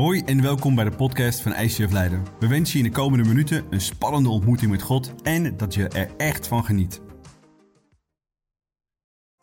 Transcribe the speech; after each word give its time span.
Hoi 0.00 0.22
en 0.26 0.42
welkom 0.42 0.74
bij 0.74 0.84
de 0.84 0.90
podcast 0.90 1.40
van 1.40 1.54
ICF 1.54 1.92
Leiden. 1.92 2.26
We 2.38 2.46
wensen 2.46 2.78
je 2.78 2.84
in 2.84 2.90
de 2.90 2.96
komende 2.96 3.28
minuten 3.28 3.64
een 3.70 3.80
spannende 3.80 4.28
ontmoeting 4.28 4.70
met 4.70 4.82
God 4.82 5.12
en 5.22 5.56
dat 5.56 5.74
je 5.74 5.88
er 5.88 6.10
echt 6.16 6.46
van 6.46 6.64
geniet. 6.64 7.00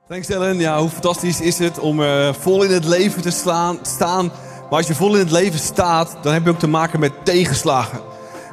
Thanks 0.08 0.30
Ellen. 0.30 0.60
Ja, 0.60 0.80
hoe 0.80 0.90
fantastisch 0.90 1.42
is 1.42 1.60
het 1.60 1.80
om 1.80 2.00
uh, 2.00 2.34
vol 2.34 2.64
in 2.64 2.72
het 2.72 2.86
leven 2.86 3.22
te 3.22 3.32
slaan, 3.32 3.80
staan. 3.82 4.26
Maar 4.62 4.78
als 4.78 4.88
je 4.88 4.96
vol 4.96 5.14
in 5.14 5.20
het 5.20 5.32
leven 5.32 5.60
staat, 5.60 6.18
dan 6.22 6.34
heb 6.34 6.44
je 6.44 6.50
ook 6.50 6.60
te 6.60 6.68
maken 6.68 7.00
met 7.00 7.26
tegenslagen. 7.26 8.02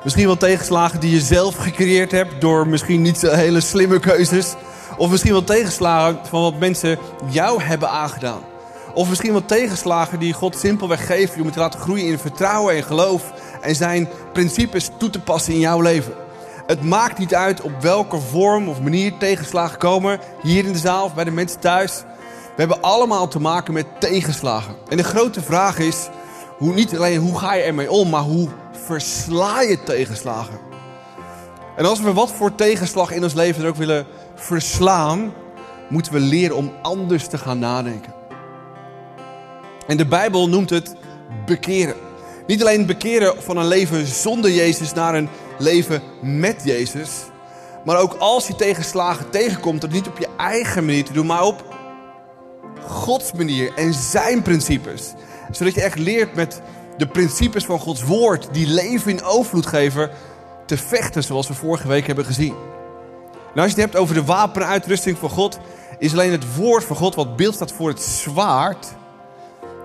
Misschien 0.03 0.27
wel 0.27 0.37
tegenslagen 0.37 1.01
die 1.01 1.11
je 1.11 1.21
zelf 1.21 1.57
gecreëerd 1.57 2.11
hebt 2.11 2.41
door 2.41 2.69
misschien 2.69 3.03
niet 3.03 3.21
hele 3.21 3.61
slimme 3.61 4.01
keuzes. 4.01 4.55
Of 4.97 5.11
misschien 5.11 5.33
wel 5.33 5.45
tegenslagen 5.45 6.27
van 6.27 6.43
wat 6.43 6.59
mensen 6.59 6.99
jou 7.31 7.63
hebben 7.63 7.91
aangedaan. 7.91 8.53
Of 8.95 9.09
misschien 9.09 9.33
wel 9.33 9.45
tegenslagen 9.45 10.19
die 10.19 10.33
God 10.33 10.57
simpelweg 10.57 11.07
geeft 11.07 11.37
om 11.37 11.45
je 11.45 11.51
te 11.51 11.59
laten 11.59 11.81
groeien 11.81 12.07
in 12.07 12.19
vertrouwen 12.19 12.75
en 12.75 12.83
geloof. 12.83 13.33
En 13.61 13.75
zijn 13.75 14.09
principes 14.33 14.91
toe 14.99 15.11
te 15.11 15.21
passen 15.21 15.53
in 15.53 15.61
jouw 15.61 15.81
leven. 15.81 16.15
Het 16.67 16.83
maakt 16.83 17.19
niet 17.19 17.35
uit 17.35 17.61
op 17.61 17.73
welke 17.81 18.19
vorm 18.19 18.69
of 18.69 18.81
manier 18.81 19.17
tegenslagen 19.19 19.79
komen. 19.79 20.21
Hier 20.43 20.65
in 20.65 20.73
de 20.73 20.79
zaal 20.79 21.05
of 21.05 21.15
bij 21.15 21.25
de 21.25 21.31
mensen 21.31 21.61
thuis. 21.61 22.03
We 22.55 22.61
hebben 22.61 22.83
allemaal 22.83 23.29
te 23.29 23.41
maken 23.41 23.73
met 23.73 23.87
tegenslagen. 23.99 24.75
En 24.89 24.97
de 24.97 25.05
grote 25.05 25.43
vraag 25.43 25.79
is, 25.79 26.09
hoe, 26.59 26.75
niet 26.75 26.97
alleen 26.97 27.21
hoe 27.21 27.39
ga 27.39 27.55
je 27.55 27.63
ermee 27.63 27.91
om, 27.91 28.11
maar 28.11 28.23
hoe 28.23 28.49
versla 28.87 29.61
je 29.61 29.83
tegenslagen? 29.83 30.59
En 31.77 31.85
als 31.85 32.01
we 32.01 32.13
wat 32.13 32.33
voor 32.33 32.55
tegenslag 32.55 33.11
in 33.11 33.23
ons 33.23 33.35
leven 33.35 33.63
er 33.63 33.69
ook 33.69 33.77
willen 33.77 34.07
verslaan, 34.35 35.33
moeten 35.89 36.13
we 36.13 36.21
leren 36.21 36.57
om 36.57 36.73
anders 36.83 37.27
te 37.27 37.39
gaan 37.39 37.59
nadenken. 37.59 38.15
En 39.87 39.97
de 39.97 40.07
Bijbel 40.07 40.49
noemt 40.49 40.71
het 40.71 40.95
bekeren. 41.47 41.95
Niet 42.47 42.61
alleen 42.61 42.87
bekeren 42.87 43.43
van 43.43 43.57
een 43.57 43.67
leven 43.67 44.07
zonder 44.07 44.51
Jezus 44.51 44.93
naar 44.93 45.15
een 45.15 45.29
leven 45.59 46.03
met 46.23 46.61
Jezus. 46.65 47.11
Maar 47.85 47.99
ook 47.99 48.15
als 48.19 48.47
je 48.47 48.55
tegenslagen 48.55 49.31
tegenkomt, 49.31 49.81
dat 49.81 49.91
niet 49.91 50.09
op 50.09 50.19
je 50.19 50.29
eigen 50.37 50.85
manier 50.85 51.05
te 51.05 51.13
doen, 51.13 51.27
maar 51.27 51.43
op 51.43 51.65
Gods 52.87 53.33
manier 53.33 53.73
en 53.75 53.95
zijn 53.95 54.43
principes. 54.43 55.13
Zodat 55.51 55.75
je 55.75 55.83
echt 55.83 55.99
leert 55.99 56.35
met 56.35 56.63
de 56.97 57.07
principes 57.07 57.65
van 57.65 57.79
Gods 57.79 58.03
woord, 58.03 58.49
die 58.53 58.67
leven 58.67 59.11
in 59.11 59.23
overvloed 59.23 59.67
geven, 59.67 60.11
te 60.67 60.77
vechten 60.77 61.25
zoals 61.25 61.49
we 61.49 61.55
vorige 61.55 61.89
week 61.89 62.07
hebben 62.07 62.25
gezien. 62.25 62.55
En 63.55 63.61
als 63.61 63.71
je 63.71 63.81
het 63.81 63.91
hebt 63.91 63.97
over 63.97 64.15
de 64.15 64.25
wapenuitrusting 64.25 65.19
van 65.19 65.31
God, 65.31 65.59
is 65.99 66.13
alleen 66.13 66.33
het 66.33 66.57
woord 66.57 66.85
van 66.85 66.97
God 66.97 67.15
wat 67.15 67.37
beeld 67.37 67.55
staat 67.55 67.73
voor 67.73 67.89
het 67.89 68.03
zwaard, 68.03 68.95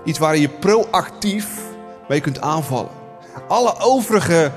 iets 0.04 0.20
waar 0.20 0.38
je 0.38 0.50
proactief 0.50 1.48
mee 2.08 2.22
kunt 2.22 2.42
aanvallen. 2.42 2.92
Alle 3.48 3.80
overige 3.80 4.52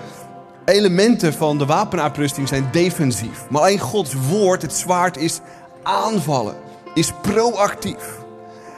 elementen 0.65 1.33
van 1.33 1.59
de 1.59 1.67
wapenuitrusting 1.67 2.49
zijn 2.49 2.69
defensief. 2.73 3.45
Maar 3.51 3.61
alleen 3.61 3.79
Gods 3.79 4.15
woord, 4.29 4.63
het 4.63 4.75
zwaard, 4.75 5.17
is 5.17 5.41
aanvallen, 5.83 6.55
is 6.95 7.13
proactief. 7.23 8.21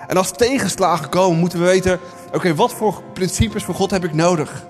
En 0.06 0.16
als 0.16 0.30
tegenslagen 0.30 1.08
komen, 1.08 1.38
moeten 1.38 1.58
we 1.58 1.64
weten: 1.64 2.00
oké, 2.32 2.54
wat 2.54 2.72
voor 2.72 3.02
principes 3.12 3.64
van 3.64 3.74
God 3.74 3.90
heb 3.90 4.04
ik 4.04 4.14
nodig? 4.14 4.64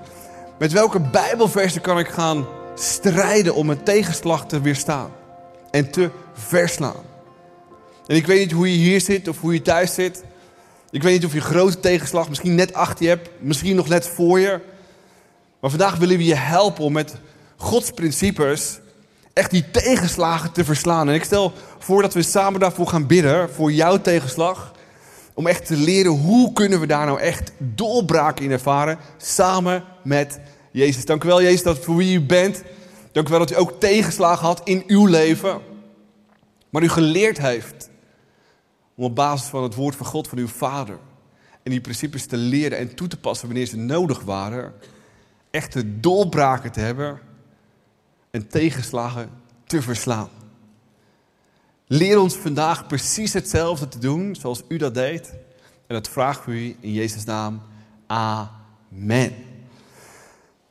Met 0.59 0.73
welke 0.73 1.01
Bijbelversen 1.01 1.81
kan 1.81 1.99
ik 1.99 2.09
gaan 2.09 2.47
strijden 2.75 3.55
om 3.55 3.71
een 3.71 3.83
tegenslag 3.83 4.47
te 4.47 4.61
weerstaan 4.61 5.11
en 5.71 5.91
te 5.91 6.11
verslaan? 6.33 7.03
En 8.07 8.17
ik 8.17 8.27
weet 8.27 8.39
niet 8.39 8.53
hoe 8.53 8.71
je 8.71 8.77
hier 8.77 9.01
zit 9.01 9.29
of 9.29 9.41
hoe 9.41 9.53
je 9.53 9.63
thuis 9.63 9.95
zit. 9.95 10.25
Ik 10.95 11.03
weet 11.03 11.13
niet 11.13 11.25
of 11.25 11.33
je 11.33 11.41
grote 11.41 11.81
tegenslag 11.81 12.29
misschien 12.29 12.55
net 12.55 12.75
achter 12.75 13.05
je 13.05 13.11
hebt, 13.11 13.29
misschien 13.41 13.77
nog 13.77 13.89
net 13.89 14.09
voor 14.09 14.41
je. 14.41 14.61
Maar 15.61 15.71
vandaag 15.71 15.97
willen 15.97 16.17
we 16.17 16.25
je 16.25 16.35
helpen 16.35 16.85
om 16.85 16.93
met 16.93 17.15
Gods 17.57 17.91
principes 17.91 18.79
echt 19.33 19.51
die 19.51 19.71
tegenslagen 19.71 20.53
te 20.53 20.65
verslaan. 20.65 21.09
En 21.09 21.15
ik 21.15 21.25
stel 21.25 21.53
voor 21.79 22.03
dat 22.03 22.15
we 22.15 22.23
samen 22.23 22.61
daarvoor 22.61 22.87
gaan 22.87 23.07
bidden, 23.07 23.51
voor 23.51 23.73
jouw 23.73 24.01
tegenslag. 24.01 24.73
Om 25.35 25.47
echt 25.47 25.67
te 25.67 25.77
leren 25.77 26.13
hoe 26.13 26.53
kunnen 26.53 26.81
we 26.81 26.87
daar 26.87 27.07
nou 27.07 27.21
echt 27.21 27.53
doorbraken 27.59 28.45
in 28.45 28.51
ervaren, 28.51 28.99
samen 29.17 29.85
met 30.03 30.41
Jezus. 30.71 31.05
Dank 31.05 31.25
u 31.25 31.27
wel 31.29 31.43
Jezus 31.43 31.63
dat 31.63 31.79
voor 31.79 31.97
wie 31.97 32.15
u 32.15 32.21
bent. 32.21 32.63
Dank 33.13 33.27
u 33.29 33.31
wel 33.31 33.39
dat 33.39 33.53
u 33.53 33.57
ook 33.57 33.81
tegenslagen 33.81 34.47
had 34.47 34.61
in 34.65 34.85
uw 34.87 35.07
leven. 35.07 35.61
Maar 36.71 36.83
u 36.83 36.89
geleerd 36.89 37.39
heeft 37.39 37.93
om 38.95 39.05
op 39.05 39.15
basis 39.15 39.49
van 39.49 39.63
het 39.63 39.75
woord 39.75 39.97
van 39.97 40.07
God, 40.07 40.29
van 40.29 40.39
uw 40.39 40.49
Vader, 40.49 40.99
en 41.63 41.71
die 41.71 41.81
principes 41.81 42.27
te 42.27 42.37
leren 42.37 42.79
en 42.79 42.95
toe 42.95 43.09
te 43.09 43.19
passen 43.19 43.47
wanneer 43.47 43.67
ze 43.67 43.77
nodig 43.77 44.21
waren, 44.21 44.75
echte 45.51 46.01
doorbraken 46.01 46.73
te 46.73 46.81
hebben 46.81 47.21
en 48.31 48.49
tegenslagen 48.49 49.31
te 49.67 49.83
verslaan. 49.83 50.29
Leer 51.87 52.21
ons 52.21 52.37
vandaag 52.37 52.87
precies 52.87 53.33
hetzelfde 53.33 53.89
te 53.89 53.99
doen 53.99 54.35
zoals 54.35 54.63
u 54.69 54.77
dat 54.77 54.95
deed. 54.95 55.35
En 55.87 55.95
dat 56.03 56.15
we 56.45 56.53
u 56.53 56.77
in 56.81 56.93
Jezus' 56.93 57.25
naam. 57.25 57.63
Amen. 58.07 59.54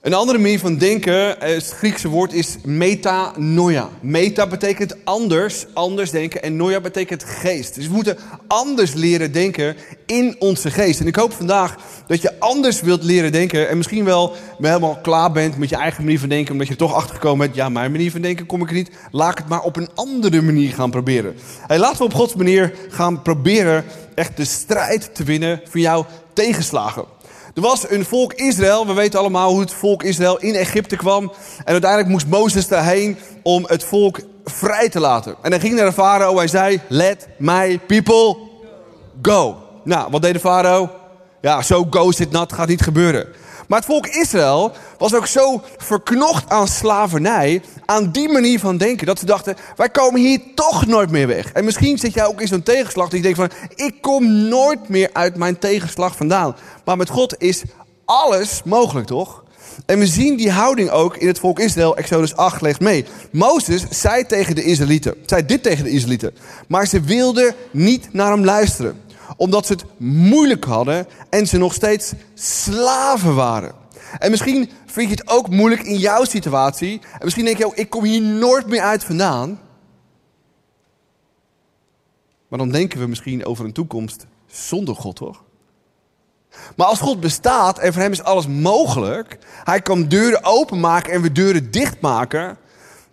Een 0.04 0.14
andere 0.14 0.38
manier 0.38 0.60
van 0.60 0.78
denken, 0.78 1.36
het 1.40 1.70
Griekse 1.70 2.08
woord 2.08 2.34
is 2.34 2.58
metanoia. 2.64 3.90
Meta 4.02 4.48
betekent 4.48 4.96
anders, 5.06 5.66
anders 5.74 6.12
denken. 6.12 6.44
En 6.44 6.56
noia 6.56 6.80
betekent 6.80 7.24
geest. 7.24 7.76
Dus 7.76 7.88
we 7.88 7.94
moeten 7.94 8.18
anders 8.48 8.94
leren 8.94 9.32
denken 9.32 9.76
in 10.06 10.36
onze 10.40 10.72
geest. 10.72 11.00
En 11.00 11.08
ik 11.08 11.16
hoop 11.16 11.34
vandaag 11.34 11.76
dat 12.08 12.22
je 12.22 12.40
anders 12.40 12.82
wilt 12.82 13.04
leren 13.04 13.32
denken. 13.32 13.70
En 13.70 13.78
misschien 13.78 14.06
wel 14.06 14.36
helemaal 14.62 15.00
klaar 15.02 15.32
bent 15.32 15.58
met 15.58 15.70
je 15.70 15.76
eigen 15.76 16.04
manier 16.04 16.20
van 16.20 16.30
denken. 16.30 16.52
Omdat 16.52 16.68
je 16.68 16.74
er 16.74 16.80
toch 16.80 16.94
achtergekomen 16.94 17.46
bent, 17.46 17.56
ja, 17.56 17.70
mijn 17.70 17.92
manier 17.92 18.12
van 18.12 18.22
denken 18.22 18.46
kom 18.46 18.62
ik 18.62 18.70
er 18.70 18.76
niet. 18.76 18.92
Laat 19.12 19.38
het 19.38 19.48
maar 19.48 19.62
op 19.62 19.76
een 19.76 19.90
andere 19.96 20.42
manier 20.42 20.74
gaan 20.74 20.92
proberen. 20.92 21.36
Hey, 21.68 21.80
laten 21.80 21.98
we 21.98 22.04
op 22.04 22.14
Gods 22.14 22.36
manier 22.36 22.74
gaan 22.90 23.22
proberen 23.22 23.84
echt 24.16 24.38
de 24.38 24.46
strijd 24.46 25.16
te 25.16 25.24
winnen 25.24 25.62
voor 25.70 25.80
jouw 25.80 26.06
tegenslagen. 26.34 27.13
Er 27.56 27.62
was 27.62 27.90
een 27.90 28.06
volk 28.06 28.34
Israël. 28.34 28.88
We 28.88 28.94
weten 28.94 29.20
allemaal 29.20 29.52
hoe 29.52 29.60
het 29.60 29.74
volk 29.74 30.04
Israël 30.04 30.40
in 30.40 30.56
Egypte 30.56 30.96
kwam. 30.96 31.32
En 31.58 31.72
uiteindelijk 31.72 32.12
moest 32.12 32.28
Mozes 32.28 32.68
daarheen 32.68 33.18
om 33.44 33.66
het 33.68 33.84
volk 33.84 34.20
vrij 34.46 34.90
te 34.90 35.00
laten. 35.00 35.36
En 35.42 35.52
hij 35.52 35.60
ging 35.60 35.76
naar 35.76 35.86
de 35.86 35.94
farao 35.94 36.40
en 36.40 36.50
zei: 36.50 36.82
Let 36.88 37.28
my 37.38 37.80
people 37.80 38.38
go. 39.22 39.58
Nou, 39.84 40.12
wat 40.12 40.22
deed 40.22 40.34
de 40.34 40.40
farao? 40.40 40.90
Ja, 41.42 41.62
zo 41.62 41.88
go 41.90 42.12
zit 42.12 42.32
nat, 42.32 42.54
gaat 42.54 42.68
niet 42.68 42.82
gebeuren. 42.82 43.28
Maar 43.74 43.82
het 43.82 43.92
volk 43.92 44.08
Israël 44.08 44.72
was 44.98 45.16
ook 45.16 45.28
zo 45.28 45.62
verknocht 45.78 46.50
aan 46.50 46.68
slavernij, 46.68 47.62
aan 47.86 48.12
die 48.12 48.30
manier 48.30 48.60
van 48.60 48.78
denken, 48.78 49.06
dat 49.06 49.20
ze 49.20 49.26
dachten, 49.26 49.56
wij 49.76 49.90
komen 49.90 50.22
hier 50.22 50.40
toch 50.56 50.86
nooit 50.86 51.10
meer 51.10 51.28
weg. 51.28 51.52
En 51.52 51.66
misschien 51.66 51.98
zit 51.98 52.14
jij 52.14 52.26
ook 52.26 52.42
in 52.42 52.48
zo'n 52.48 52.64
tegenslag 52.64 53.10
dat 53.10 53.16
je 53.16 53.22
denkt 53.22 53.38
van, 53.38 53.50
ik 53.76 54.02
kom 54.02 54.32
nooit 54.48 54.90
meer 54.90 55.10
uit 55.14 55.36
mijn 55.36 55.60
tegenslag 55.60 56.16
vandaan. 56.16 56.56
Maar 56.86 56.98
met 56.98 57.10
God 57.10 57.36
is 57.42 57.64
alles 58.06 58.62
mogelijk, 58.64 59.08
toch? 59.08 59.44
En 59.86 60.00
we 60.00 60.08
zien 60.08 60.38
die 60.38 60.52
houding 60.52 60.90
ook 60.90 61.18
in 61.18 61.28
het 61.28 61.40
volk 61.40 61.60
Israël. 61.60 61.98
Exodus 61.98 62.36
8 62.36 62.62
leest 62.62 62.80
mee. 62.80 63.06
Mozes 63.32 63.86
zei 63.90 64.26
tegen 64.26 64.56
de 64.56 64.64
Israëlieten, 64.64 65.16
zei 65.26 65.46
dit 65.46 65.64
tegen 65.64 65.84
de 65.84 65.90
Israëlieten. 65.90 66.36
Maar 66.68 66.88
ze 66.88 67.02
wilden 67.02 67.56
niet 67.72 68.14
naar 68.14 68.32
hem 68.32 68.46
luisteren 68.46 69.02
omdat 69.38 69.66
ze 69.66 69.74
het 69.74 69.86
moeilijk 69.98 70.66
hadden 70.66 71.08
en 71.30 71.48
ze 71.48 71.58
nog 71.58 71.74
steeds 71.74 72.14
slaven 72.34 73.36
waren. 73.36 73.72
En 74.20 74.32
misschien 74.32 74.70
vind 74.86 75.10
je 75.10 75.16
het 75.16 75.30
ook 75.30 75.50
moeilijk 75.50 75.82
in 75.82 75.98
jouw 75.98 76.24
situatie. 76.24 77.02
En 77.12 77.24
misschien 77.24 77.46
denk 77.46 77.58
je 77.58 77.66
ook, 77.66 77.76
ik 77.76 77.90
kom 77.90 78.04
hier 78.04 78.22
nooit 78.22 78.68
meer 78.68 78.82
uit 78.82 79.04
vandaan. 79.04 79.60
Maar 82.48 82.60
dan 82.60 82.72
denken 82.72 83.00
we 83.00 83.08
misschien 83.08 83.46
over 83.46 83.66
een 83.66 83.74
toekomst 83.74 84.26
zonder 84.46 84.96
God, 84.96 85.16
toch? 85.16 85.44
Maar 86.76 86.88
als 86.88 87.00
God 87.00 87.20
bestaat 87.20 87.80
en 87.80 87.94
voor 87.94 88.02
hem 88.02 88.12
is 88.12 88.24
alles 88.24 88.48
mogelijk, 88.48 89.38
hij 89.64 89.82
kan 89.82 90.08
deuren 90.08 90.44
openmaken 90.44 91.14
en 91.14 91.22
we 91.22 91.32
deuren 91.32 91.72
dichtmaken, 91.72 92.58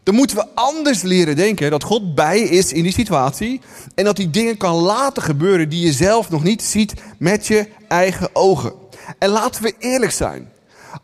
dan 0.02 0.14
moeten 0.14 0.37
we 0.37 0.47
anders 0.55 1.02
leren 1.02 1.37
denken 1.37 1.70
dat 1.70 1.85
God 1.85 2.14
bij 2.14 2.41
is 2.41 2.73
in 2.73 2.82
die 2.82 2.93
situatie. 2.93 3.61
En 3.94 4.05
dat 4.05 4.17
hij 4.17 4.31
dingen 4.31 4.56
kan 4.56 4.75
laten 4.75 5.23
gebeuren 5.23 5.69
die 5.69 5.87
je 5.87 5.93
zelf 5.93 6.31
nog 6.31 6.43
niet 6.43 6.62
ziet 6.62 6.94
met 7.19 7.47
je 7.47 7.69
eigen 7.88 8.29
ogen. 8.32 8.73
En 9.19 9.29
laten 9.29 9.62
we 9.62 9.75
eerlijk 9.79 10.12
zijn. 10.12 10.52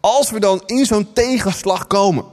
Als 0.00 0.31
we 0.31 0.40
dan 0.40 0.62
in 0.66 0.87
zo'n 0.87 1.12
tegenslag 1.12 1.87
komen. 1.87 2.25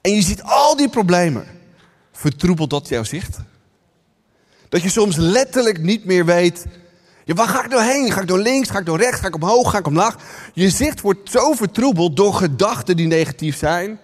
En 0.00 0.14
je 0.14 0.22
ziet 0.22 0.42
al 0.42 0.76
die 0.76 0.88
problemen. 0.88 1.46
Vertroebelt 2.12 2.70
dat 2.70 2.88
jouw 2.88 3.04
zicht? 3.04 3.38
Dat 4.68 4.82
je 4.82 4.90
soms 4.90 5.16
letterlijk 5.16 5.78
niet 5.78 6.04
meer 6.04 6.24
weet. 6.24 6.66
Ja, 7.24 7.34
waar 7.34 7.48
ga 7.48 7.64
ik 7.64 7.70
nou 7.70 7.82
heen? 7.82 8.12
Ga 8.12 8.20
ik 8.20 8.26
door 8.26 8.38
links? 8.38 8.70
Ga 8.70 8.78
ik 8.78 8.86
door 8.86 8.98
rechts? 8.98 9.20
Ga 9.20 9.26
ik 9.26 9.34
omhoog? 9.34 9.70
Ga 9.70 9.78
ik 9.78 9.86
omlaag? 9.86 10.16
Je 10.54 10.70
zicht 10.70 11.00
wordt 11.00 11.30
zo 11.30 11.52
vertroebeld 11.52 12.16
door 12.16 12.34
gedachten 12.34 12.96
die 12.96 13.06
negatief 13.06 13.56
zijn 13.56 13.98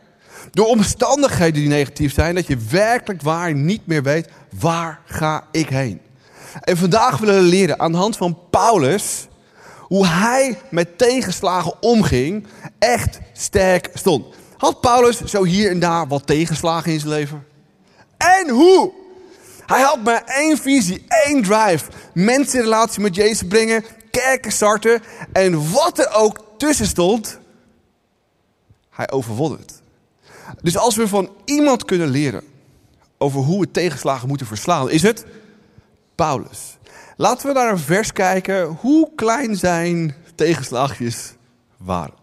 door 0.51 0.67
omstandigheden 0.67 1.61
die 1.61 1.69
negatief 1.69 2.13
zijn, 2.13 2.35
dat 2.35 2.47
je 2.47 2.57
werkelijk 2.71 3.23
waar 3.23 3.55
niet 3.55 3.87
meer 3.87 4.03
weet, 4.03 4.29
waar 4.59 5.01
ga 5.05 5.47
ik 5.51 5.69
heen? 5.69 6.01
En 6.61 6.77
vandaag 6.77 7.19
willen 7.19 7.35
we 7.35 7.43
leren 7.43 7.81
aan 7.81 7.93
de 7.93 7.99
hand 7.99 8.17
van 8.17 8.39
Paulus, 8.51 9.29
hoe 9.79 10.07
hij 10.07 10.59
met 10.71 10.99
tegenslagen 10.99 11.83
omging, 11.83 12.47
echt 12.79 13.19
sterk 13.33 13.91
stond. 13.95 14.27
Had 14.57 14.81
Paulus 14.81 15.25
zo 15.25 15.45
hier 15.45 15.71
en 15.71 15.79
daar 15.79 16.07
wat 16.07 16.27
tegenslagen 16.27 16.93
in 16.93 17.01
zijn 17.01 17.13
leven? 17.13 17.47
En 18.17 18.49
hoe? 18.49 18.93
Hij 19.67 19.81
had 19.81 20.05
maar 20.05 20.23
één 20.25 20.59
visie, 20.59 21.05
één 21.09 21.43
drive. 21.43 21.85
Mensen 22.15 22.59
in 22.59 22.65
relatie 22.65 23.01
met 23.01 23.15
Jezus 23.15 23.49
brengen, 23.49 23.85
kerken 24.11 24.53
starten. 24.53 25.03
En 25.33 25.71
wat 25.73 25.99
er 25.99 26.13
ook 26.15 26.45
tussen 26.57 26.87
stond, 26.87 27.39
hij 28.91 29.11
overwon 29.11 29.53
het. 29.53 29.78
Dus 30.63 30.77
als 30.77 30.97
we 30.97 31.09
van 31.09 31.31
iemand 31.45 31.85
kunnen 31.85 32.09
leren 32.09 32.43
over 33.19 33.41
hoe 33.41 33.61
we 33.61 33.71
tegenslagen 33.71 34.29
moeten 34.29 34.47
verslaan, 34.47 34.91
is 34.91 35.03
het 35.03 35.27
Paulus. 36.15 36.77
Laten 37.17 37.47
we 37.47 37.53
naar 37.53 37.71
een 37.71 37.79
vers 37.79 38.13
kijken 38.13 38.65
hoe 38.67 39.11
klein 39.15 39.57
zijn 39.57 40.15
tegenslagjes 40.35 41.35
waren. 41.77 42.15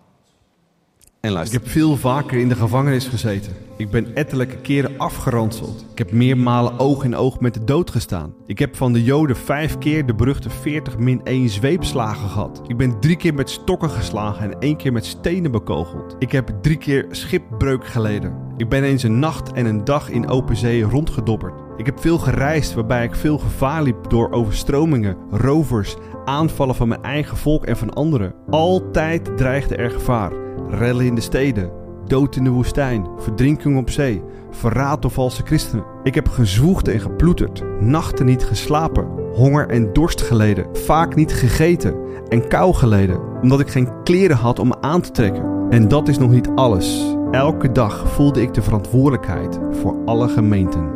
En. 1.26 1.46
Ik 1.46 1.52
heb 1.52 1.70
veel 1.70 1.98
vaker 1.98 2.40
in 2.40 2.50
de 2.50 2.56
gevangenis 2.56 3.08
gezeten. 3.08 3.54
Ik 3.78 3.90
ben 3.90 4.16
ettelijke 4.16 4.58
keren 4.58 4.98
afgeranseld. 4.98 5.86
Ik 5.92 5.98
heb 5.98 6.12
meermalen 6.12 6.80
oog 6.80 7.04
in 7.04 7.16
oog 7.16 7.40
met 7.40 7.54
de 7.54 7.64
dood 7.64 7.92
gestaan. 7.92 8.34
Ik 8.46 8.60
heb 8.60 8.76
van 8.76 8.94
de 8.94 9.04
Joden 9.04 9.36
vijf 9.36 9.78
keer 9.78 10.06
de 10.06 10.16
beruchte 10.16 10.50
40 10.50 10.98
min 10.98 11.22
1 11.24 11.50
zweepslagen 11.50 12.30
gehad. 12.30 12.62
Ik 12.68 12.78
ben 12.78 13.00
drie 13.00 13.16
keer 13.16 13.34
met 13.34 13.50
stokken 13.50 13.90
geslagen 13.90 14.44
en 14.44 14.60
één 14.60 14.78
keer 14.78 14.92
met 14.92 15.06
stenen 15.06 15.52
bekogeld. 15.52 16.16
Ik 16.20 16.32
heb 16.32 16.54
drie 16.62 16.78
keer 16.78 17.06
schipbreuk 17.10 17.86
geleden. 17.86 18.34
Ik 18.58 18.70
ben 18.70 18.84
eens 18.84 19.04
een 19.04 19.20
nacht 19.20 19.52
en 19.52 19.66
een 19.66 19.84
dag 19.84 20.10
in 20.10 20.28
open 20.28 20.56
zee 20.56 20.84
rondgedobberd. 20.84 21.54
Ik 21.78 21.86
heb 21.86 22.00
veel 22.00 22.18
gereisd 22.18 22.74
waarbij 22.74 23.04
ik 23.04 23.16
veel 23.16 23.38
gevaar 23.38 23.84
liep 23.84 24.10
door 24.10 24.32
overstromingen, 24.32 25.18
rovers, 25.30 25.96
aanvallen 26.26 26.76
van 26.76 26.88
mijn 26.88 27.04
eigen 27.04 27.38
volk 27.38 27.66
en 27.66 27.78
van 27.78 27.94
anderen. 27.94 28.34
Altijd 28.50 29.38
dreigde 29.38 29.76
er 29.76 29.92
gevaar. 29.92 30.45
Rellen 30.70 31.06
in 31.06 31.16
de 31.16 31.22
steden, 31.22 31.72
dood 32.08 32.36
in 32.36 32.44
de 32.44 32.50
woestijn, 32.50 33.08
verdrinking 33.18 33.78
op 33.78 33.90
zee, 33.90 34.22
verraad 34.52 35.02
door 35.02 35.12
valse 35.12 35.42
christenen. 35.46 35.86
Ik 36.04 36.16
heb 36.16 36.28
gezwoegd 36.28 36.88
en 36.88 37.00
geploeterd, 37.00 37.64
nachten 37.80 38.26
niet 38.26 38.44
geslapen, 38.44 39.08
honger 39.34 39.70
en 39.70 39.94
dorst 39.94 40.22
geleden, 40.22 40.68
vaak 40.74 41.16
niet 41.16 41.34
gegeten 41.34 41.96
en 42.30 42.48
kou 42.48 42.74
geleden, 42.74 43.20
omdat 43.42 43.60
ik 43.60 43.70
geen 43.70 44.04
kleren 44.04 44.38
had 44.38 44.60
om 44.60 44.74
aan 44.82 45.02
te 45.02 45.12
trekken. 45.12 45.54
En 45.70 45.88
dat 45.88 46.08
is 46.08 46.18
nog 46.18 46.30
niet 46.30 46.50
alles. 46.56 47.16
Elke 47.32 47.72
dag 47.72 48.10
voelde 48.10 48.42
ik 48.42 48.54
de 48.54 48.62
verantwoordelijkheid 48.62 49.60
voor 49.72 49.96
alle 50.06 50.28
gemeenten. 50.28 50.94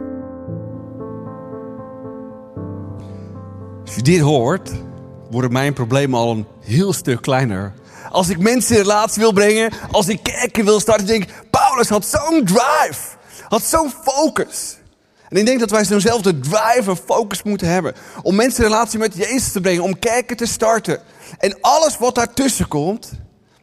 Als 3.86 3.96
je 3.96 4.02
dit 4.02 4.20
hoort, 4.20 4.72
worden 5.32 5.52
mijn 5.52 5.74
problemen 5.74 6.20
al 6.20 6.32
een 6.32 6.46
heel 6.60 6.94
stuk 6.94 7.22
kleiner. 7.22 7.74
Als 8.10 8.30
ik 8.30 8.40
mensen 8.40 8.76
in 8.76 8.82
relatie 8.82 9.22
wil 9.22 9.34
brengen, 9.34 9.72
als 9.92 10.08
ik 10.08 10.24
kerken 10.24 10.66
wil 10.66 10.80
starten, 10.80 11.06
denk 11.06 11.24
ik, 11.24 11.44
Paulus 11.50 11.90
had 11.90 12.06
zo'n 12.06 12.46
drive, 12.46 13.18
had 13.48 13.64
zo'n 13.64 13.94
focus. 14.04 14.78
En 15.30 15.38
ik 15.38 15.46
denk 15.46 15.60
dat 15.60 15.72
wij 15.72 15.84
zo'nzelfde 15.84 16.40
drive 16.40 16.90
en 16.90 16.98
focus 17.06 17.44
moeten 17.44 17.68
hebben. 17.68 17.96
Om 18.22 18.36
mensen 18.36 18.64
in 18.64 18.70
relatie 18.70 19.00
met 19.00 19.16
Jezus 19.16 19.52
te 19.52 19.62
brengen, 19.62 19.84
om 19.84 20.00
kerken 20.00 20.38
te 20.38 20.46
starten. 20.46 21.00
En 21.38 21.58
alles 21.62 21.98
wat 21.98 22.16
daartussen 22.16 22.68
komt, 22.68 23.12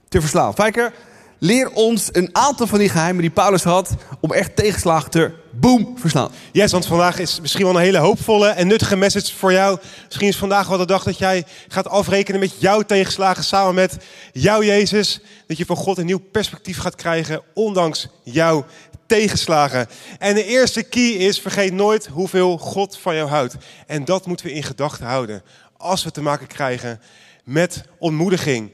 te 0.09 0.21
verslaan. 0.21 0.55
Fijker, 0.55 0.93
leer 1.39 1.71
ons 1.73 2.09
een 2.13 2.29
aantal 2.33 2.67
van 2.67 2.79
die 2.79 2.89
geheimen 2.89 3.23
die 3.23 3.31
Paulus 3.31 3.63
had, 3.63 3.91
om 4.21 4.33
echt 4.33 4.57
tegenslagen 4.57 5.11
te 5.11 5.35
boom 5.61 5.99
verslaan. 5.99 6.31
Yes, 6.53 6.73
want 6.73 6.87
vandaag 6.87 7.19
is 7.19 7.41
misschien 7.41 7.65
wel 7.65 7.75
een 7.75 7.81
hele 7.81 7.99
hoopvolle 7.99 8.49
en 8.49 8.67
nuttige 8.67 8.97
message 8.97 9.35
voor 9.35 9.53
jou. 9.53 9.79
Misschien 10.05 10.29
is 10.29 10.37
vandaag 10.37 10.69
wel 10.69 10.79
de 10.79 10.87
dag 10.87 11.03
dat 11.03 11.19
jij 11.19 11.45
gaat 11.69 11.89
afrekenen 11.89 12.41
met 12.41 12.61
jouw 12.61 12.83
tegenslagen 12.83 13.45
samen 13.45 13.75
met 13.75 13.97
jouw 14.33 14.63
Jezus. 14.63 15.21
Dat 15.47 15.57
je 15.57 15.67
van 15.67 15.77
God 15.77 15.99
een 15.99 16.07
nieuw 16.07 16.23
perspectief 16.33 16.79
gaat 16.79 16.95
krijgen, 16.95 17.43
ondanks 17.55 18.09
jouw 18.23 18.65
tegenslagen. 19.07 19.87
En 20.19 20.35
de 20.35 20.45
eerste 20.45 20.83
key 20.83 21.11
is, 21.11 21.41
vergeet 21.41 21.73
nooit 21.73 22.07
hoeveel 22.07 22.59
God 22.59 22.99
van 22.99 23.15
jou 23.15 23.29
houdt. 23.29 23.57
En 23.87 24.05
dat 24.05 24.27
moeten 24.27 24.47
we 24.47 24.53
in 24.53 24.63
gedachten 24.63 25.07
houden. 25.07 25.43
Als 25.77 26.05
we 26.05 26.11
te 26.11 26.23
maken 26.23 26.47
krijgen 26.47 27.01
met 27.45 27.83
ontmoediging, 27.99 28.71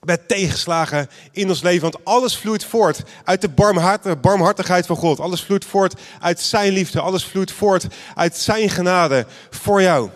met 0.00 0.28
tegenslagen 0.28 1.08
in 1.32 1.48
ons 1.48 1.62
leven. 1.62 1.90
Want 1.90 2.04
alles 2.04 2.36
vloeit 2.36 2.64
voort 2.64 3.02
uit 3.24 3.40
de 3.40 4.16
barmhartigheid 4.20 4.86
van 4.86 4.96
God. 4.96 5.20
Alles 5.20 5.42
vloeit 5.42 5.64
voort 5.64 6.00
uit 6.20 6.40
zijn 6.40 6.72
liefde. 6.72 7.00
Alles 7.00 7.24
vloeit 7.24 7.52
voort 7.52 7.86
uit 8.14 8.36
zijn 8.36 8.70
genade 8.70 9.26
voor 9.50 9.82
jou. 9.82 10.10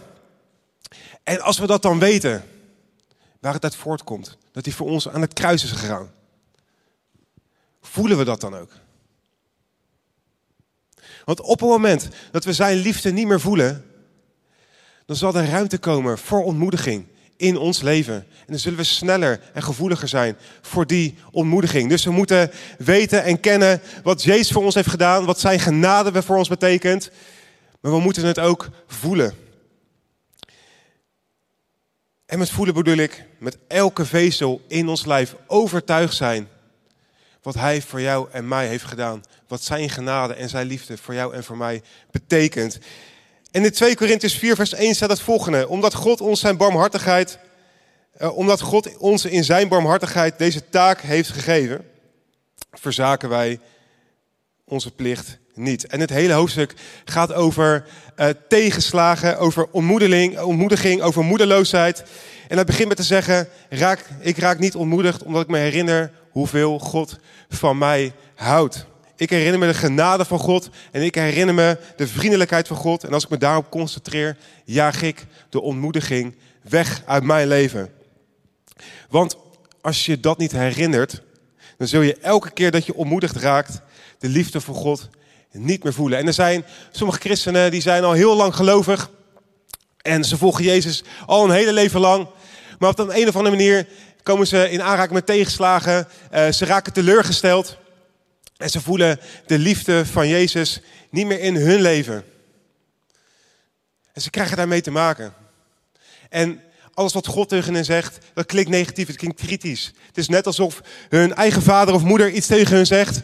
En 1.22 1.40
als 1.40 1.58
we 1.58 1.66
dat 1.66 1.82
dan 1.82 1.98
weten, 1.98 2.44
waar 3.40 3.52
het 3.52 3.64
uit 3.64 3.76
voortkomt, 3.76 4.36
dat 4.52 4.64
hij 4.64 4.74
voor 4.74 4.88
ons 4.88 5.08
aan 5.08 5.20
het 5.20 5.32
kruis 5.32 5.64
is 5.64 5.70
gegaan, 5.70 6.12
voelen 7.80 8.18
we 8.18 8.24
dat 8.24 8.40
dan 8.40 8.56
ook? 8.56 8.70
Want 11.24 11.40
op 11.40 11.60
het 11.60 11.68
moment 11.68 12.08
dat 12.30 12.44
we 12.44 12.52
zijn 12.52 12.76
liefde 12.76 13.12
niet 13.12 13.26
meer 13.26 13.40
voelen, 13.40 13.84
dan 15.06 15.16
zal 15.16 15.34
er 15.34 15.48
ruimte 15.48 15.78
komen 15.78 16.18
voor 16.18 16.44
ontmoediging 16.44 17.06
in 17.42 17.56
ons 17.56 17.80
leven. 17.80 18.14
En 18.14 18.46
dan 18.46 18.58
zullen 18.58 18.78
we 18.78 18.84
sneller 18.84 19.40
en 19.52 19.62
gevoeliger 19.62 20.08
zijn 20.08 20.36
voor 20.60 20.86
die 20.86 21.14
ontmoediging. 21.30 21.88
Dus 21.88 22.04
we 22.04 22.10
moeten 22.10 22.50
weten 22.78 23.24
en 23.24 23.40
kennen 23.40 23.82
wat 24.02 24.22
Jezus 24.22 24.50
voor 24.50 24.64
ons 24.64 24.74
heeft 24.74 24.88
gedaan, 24.88 25.24
wat 25.24 25.40
zijn 25.40 25.60
genade 25.60 26.22
voor 26.22 26.36
ons 26.36 26.48
betekent. 26.48 27.10
Maar 27.80 27.92
we 27.92 28.00
moeten 28.00 28.24
het 28.24 28.38
ook 28.38 28.68
voelen. 28.86 29.34
En 32.26 32.38
met 32.38 32.50
voelen 32.50 32.74
bedoel 32.74 32.96
ik 32.96 33.24
met 33.38 33.58
elke 33.68 34.06
vezel 34.06 34.60
in 34.68 34.88
ons 34.88 35.04
lijf 35.04 35.36
overtuigd 35.46 36.14
zijn 36.14 36.48
wat 37.42 37.54
Hij 37.54 37.82
voor 37.82 38.00
jou 38.00 38.28
en 38.30 38.48
mij 38.48 38.66
heeft 38.66 38.84
gedaan. 38.84 39.22
Wat 39.48 39.62
Zijn 39.62 39.90
genade 39.90 40.34
en 40.34 40.48
Zijn 40.48 40.66
liefde 40.66 40.96
voor 40.96 41.14
jou 41.14 41.34
en 41.34 41.44
voor 41.44 41.56
mij 41.56 41.82
betekent. 42.10 42.78
En 43.52 43.64
in 43.64 43.70
2 43.70 43.96
Korintiërs 43.96 44.34
4 44.34 44.56
vers 44.56 44.74
1 44.74 44.94
staat 44.94 45.10
het 45.10 45.20
volgende. 45.20 45.68
Omdat 45.68 45.94
God 45.94 46.20
ons 46.20 46.40
zijn 46.40 46.56
barmhartigheid, 46.56 47.38
uh, 48.20 48.36
omdat 48.36 48.60
God 48.60 48.96
ons 48.96 49.24
in 49.24 49.44
zijn 49.44 49.68
barmhartigheid 49.68 50.38
deze 50.38 50.68
taak 50.68 51.00
heeft 51.00 51.30
gegeven, 51.30 51.84
verzaken 52.72 53.28
wij 53.28 53.60
onze 54.64 54.90
plicht 54.90 55.38
niet. 55.54 55.86
En 55.86 56.00
het 56.00 56.10
hele 56.10 56.32
hoofdstuk 56.32 56.74
gaat 57.04 57.32
over 57.32 57.86
uh, 58.16 58.28
tegenslagen, 58.48 59.38
over 59.38 59.68
ontmoediging, 59.70 60.40
ontmoediging, 60.40 61.02
over 61.02 61.24
moedeloosheid. 61.24 62.02
En 62.48 62.56
dat 62.56 62.66
begint 62.66 62.88
met 62.88 62.96
te 62.96 63.02
zeggen, 63.02 63.48
raak, 63.68 64.04
ik 64.20 64.38
raak 64.38 64.58
niet 64.58 64.74
ontmoedigd 64.74 65.22
omdat 65.22 65.42
ik 65.42 65.48
me 65.48 65.58
herinner 65.58 66.12
hoeveel 66.30 66.78
God 66.78 67.18
van 67.48 67.78
mij 67.78 68.12
houdt. 68.34 68.86
Ik 69.22 69.30
herinner 69.30 69.58
me 69.58 69.66
de 69.66 69.74
genade 69.74 70.24
van 70.24 70.38
God 70.38 70.68
en 70.90 71.02
ik 71.02 71.14
herinner 71.14 71.54
me 71.54 71.78
de 71.96 72.06
vriendelijkheid 72.06 72.68
van 72.68 72.76
God. 72.76 73.04
En 73.04 73.12
als 73.12 73.24
ik 73.24 73.30
me 73.30 73.38
daarop 73.38 73.70
concentreer, 73.70 74.36
jaag 74.64 75.02
ik 75.02 75.26
de 75.48 75.60
ontmoediging 75.60 76.36
weg 76.62 77.02
uit 77.06 77.22
mijn 77.22 77.48
leven. 77.48 77.90
Want 79.08 79.36
als 79.80 80.06
je 80.06 80.20
dat 80.20 80.38
niet 80.38 80.52
herinnert, 80.52 81.22
dan 81.78 81.88
zul 81.88 82.00
je 82.00 82.16
elke 82.16 82.50
keer 82.50 82.70
dat 82.70 82.86
je 82.86 82.94
ontmoedigd 82.94 83.36
raakt, 83.36 83.80
de 84.18 84.28
liefde 84.28 84.60
voor 84.60 84.74
God 84.74 85.08
niet 85.52 85.82
meer 85.84 85.92
voelen. 85.92 86.18
En 86.18 86.26
er 86.26 86.32
zijn 86.32 86.64
sommige 86.90 87.20
christenen 87.20 87.70
die 87.70 87.82
zijn 87.82 88.04
al 88.04 88.12
heel 88.12 88.36
lang 88.36 88.54
gelovig 88.54 89.10
en 89.96 90.24
ze 90.24 90.36
volgen 90.36 90.64
Jezus 90.64 91.04
al 91.26 91.44
een 91.44 91.50
hele 91.50 91.72
leven 91.72 92.00
lang. 92.00 92.28
Maar 92.78 92.90
op 92.90 92.98
een, 92.98 93.28
of 93.28 93.36
andere 93.36 93.56
manier 93.56 93.86
komen 94.22 94.46
ze 94.46 94.70
in 94.70 94.82
aanraking 94.82 95.14
met 95.14 95.26
tegenslagen. 95.26 96.08
Uh, 96.34 96.48
ze 96.48 96.64
raken 96.64 96.92
teleurgesteld. 96.92 97.80
En 98.62 98.70
ze 98.70 98.80
voelen 98.80 99.20
de 99.46 99.58
liefde 99.58 100.06
van 100.06 100.28
Jezus 100.28 100.80
niet 101.10 101.26
meer 101.26 101.40
in 101.40 101.56
hun 101.56 101.80
leven. 101.80 102.24
En 104.12 104.22
ze 104.22 104.30
krijgen 104.30 104.56
daarmee 104.56 104.80
te 104.80 104.90
maken. 104.90 105.34
En 106.28 106.60
alles 106.94 107.12
wat 107.12 107.26
God 107.26 107.48
tegen 107.48 107.74
hen 107.74 107.84
zegt, 107.84 108.18
dat 108.34 108.46
klinkt 108.46 108.70
negatief, 108.70 109.06
het 109.06 109.16
klinkt 109.16 109.40
kritisch. 109.40 109.92
Het 110.06 110.18
is 110.18 110.28
net 110.28 110.46
alsof 110.46 110.80
hun 111.08 111.34
eigen 111.34 111.62
vader 111.62 111.94
of 111.94 112.02
moeder 112.02 112.30
iets 112.30 112.46
tegen 112.46 112.76
hun 112.76 112.86
zegt. 112.86 113.20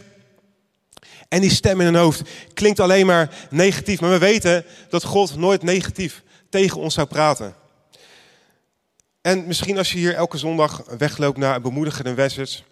En 1.28 1.40
die 1.40 1.50
stem 1.50 1.80
in 1.80 1.87
hun 1.87 1.95
hoofd 1.95 2.23
klinkt 2.54 2.80
alleen 2.80 3.07
maar 3.07 3.47
negatief. 3.50 4.00
Maar 4.00 4.11
we 4.11 4.18
weten 4.18 4.64
dat 4.88 5.04
God 5.04 5.37
nooit 5.37 5.62
negatief 5.62 6.23
tegen 6.49 6.80
ons 6.80 6.95
zou 6.95 7.07
praten. 7.07 7.54
En 9.21 9.47
misschien 9.47 9.78
als 9.78 9.92
je 9.92 9.99
hier 9.99 10.14
elke 10.14 10.38
zondag 10.38 10.83
wegloopt 10.99 11.38
naar 11.38 11.54
een 11.54 11.62
bemoedigende 11.62 12.14
message. 12.14 12.62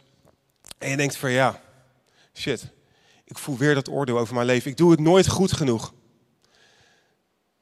En 0.78 0.90
je 0.90 0.96
denkt 0.96 1.16
van 1.16 1.30
ja, 1.30 1.60
shit, 2.38 2.68
ik 3.24 3.38
voel 3.38 3.56
weer 3.56 3.74
dat 3.74 3.88
oordeel 3.88 4.18
over 4.18 4.34
mijn 4.34 4.46
leven. 4.46 4.70
Ik 4.70 4.76
doe 4.76 4.90
het 4.90 5.00
nooit 5.00 5.28
goed 5.28 5.52
genoeg. 5.52 5.94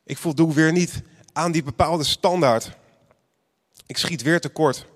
Ik 0.04 0.18
voldoe 0.18 0.54
weer 0.54 0.72
niet 0.72 1.02
aan 1.32 1.52
die 1.52 1.62
bepaalde 1.62 2.04
standaard. 2.04 2.70
Ik 3.86 3.96
schiet 3.96 4.22
weer 4.22 4.40
tekort. 4.40 4.86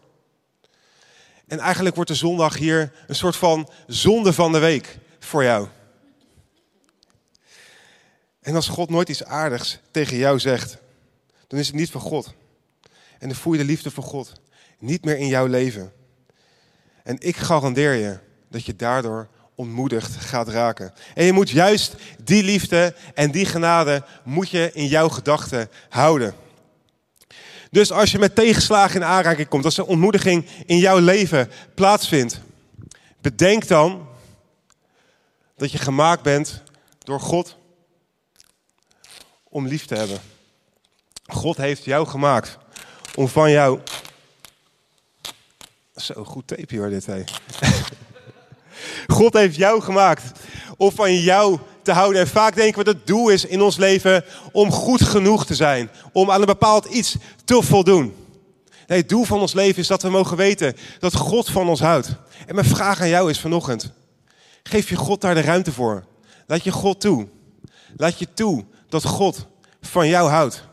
En 1.46 1.58
eigenlijk 1.58 1.94
wordt 1.94 2.10
de 2.10 2.16
zondag 2.16 2.56
hier 2.56 2.92
een 3.06 3.14
soort 3.14 3.36
van 3.36 3.68
zonde 3.86 4.32
van 4.32 4.52
de 4.52 4.58
week 4.58 4.98
voor 5.18 5.42
jou. 5.42 5.68
En 8.40 8.54
als 8.54 8.68
God 8.68 8.90
nooit 8.90 9.08
iets 9.08 9.24
aardigs 9.24 9.78
tegen 9.90 10.16
jou 10.16 10.38
zegt, 10.38 10.78
dan 11.46 11.58
is 11.58 11.66
het 11.66 11.76
niet 11.76 11.90
van 11.90 12.00
God. 12.00 12.34
En 13.18 13.28
dan 13.28 13.36
voel 13.36 13.52
je 13.52 13.58
de 13.58 13.64
liefde 13.64 13.90
van 13.90 14.04
God 14.04 14.32
Niet 14.78 15.04
meer 15.04 15.16
in 15.16 15.26
jouw 15.26 15.46
leven. 15.46 15.92
En 17.02 17.16
ik 17.18 17.36
garandeer 17.36 17.92
je 17.92 18.18
dat 18.48 18.64
je 18.64 18.76
daardoor 18.76 19.28
ontmoedigd 19.58 20.16
gaat 20.16 20.48
raken. 20.48 20.92
En 21.14 21.24
je 21.24 21.32
moet 21.32 21.50
juist 21.50 21.94
die 22.22 22.42
liefde 22.42 22.94
en 23.14 23.30
die 23.30 23.46
genade 23.46 24.04
moet 24.24 24.50
je 24.50 24.70
in 24.72 24.86
jouw 24.86 25.08
gedachten 25.08 25.70
houden. 25.88 26.34
Dus 27.70 27.92
als 27.92 28.10
je 28.10 28.18
met 28.18 28.34
tegenslagen 28.34 29.00
in 29.00 29.06
aanraking 29.06 29.48
komt, 29.48 29.64
als 29.64 29.78
er 29.78 29.86
ontmoediging 29.86 30.46
in 30.66 30.78
jouw 30.78 30.98
leven 30.98 31.50
plaatsvindt, 31.74 32.40
bedenk 33.20 33.68
dan 33.68 34.08
dat 35.56 35.72
je 35.72 35.78
gemaakt 35.78 36.22
bent 36.22 36.62
door 36.98 37.20
God 37.20 37.56
om 39.48 39.66
lief 39.66 39.86
te 39.86 39.94
hebben. 39.94 40.18
God 41.26 41.56
heeft 41.56 41.84
jou 41.84 42.06
gemaakt 42.06 42.58
om 43.14 43.28
van 43.28 43.50
jou. 43.50 43.80
Zo 45.96 46.24
goed 46.24 46.46
tape 46.46 46.76
hoor, 46.76 46.88
dit. 46.90 47.06
Hé. 47.06 47.24
God 49.12 49.32
heeft 49.32 49.56
jou 49.56 49.80
gemaakt 49.80 50.32
om 50.76 50.92
van 50.92 51.14
jou 51.14 51.58
te 51.82 51.92
houden. 51.92 52.20
En 52.20 52.28
vaak 52.28 52.54
denken 52.54 52.78
we 52.78 52.84
dat 52.84 52.94
het 52.94 53.06
doel 53.06 53.28
is 53.28 53.44
in 53.44 53.62
ons 53.62 53.76
leven 53.76 54.24
om 54.52 54.70
goed 54.70 55.02
genoeg 55.02 55.46
te 55.46 55.54
zijn. 55.54 55.90
Om 56.12 56.30
aan 56.30 56.40
een 56.40 56.46
bepaald 56.46 56.84
iets 56.84 57.16
te 57.44 57.62
voldoen. 57.62 58.14
Nee, 58.86 58.98
het 58.98 59.08
doel 59.08 59.24
van 59.24 59.40
ons 59.40 59.52
leven 59.52 59.80
is 59.80 59.86
dat 59.86 60.02
we 60.02 60.10
mogen 60.10 60.36
weten 60.36 60.76
dat 60.98 61.14
God 61.14 61.50
van 61.50 61.68
ons 61.68 61.80
houdt. 61.80 62.08
En 62.46 62.54
mijn 62.54 62.66
vraag 62.66 63.00
aan 63.00 63.08
jou 63.08 63.30
is 63.30 63.40
vanochtend. 63.40 63.92
Geef 64.62 64.88
je 64.88 64.96
God 64.96 65.20
daar 65.20 65.34
de 65.34 65.40
ruimte 65.40 65.72
voor. 65.72 66.04
Laat 66.46 66.64
je 66.64 66.72
God 66.72 67.00
toe. 67.00 67.28
Laat 67.96 68.18
je 68.18 68.28
toe 68.34 68.64
dat 68.88 69.04
God 69.04 69.46
van 69.80 70.08
jou 70.08 70.30
houdt. 70.30 70.66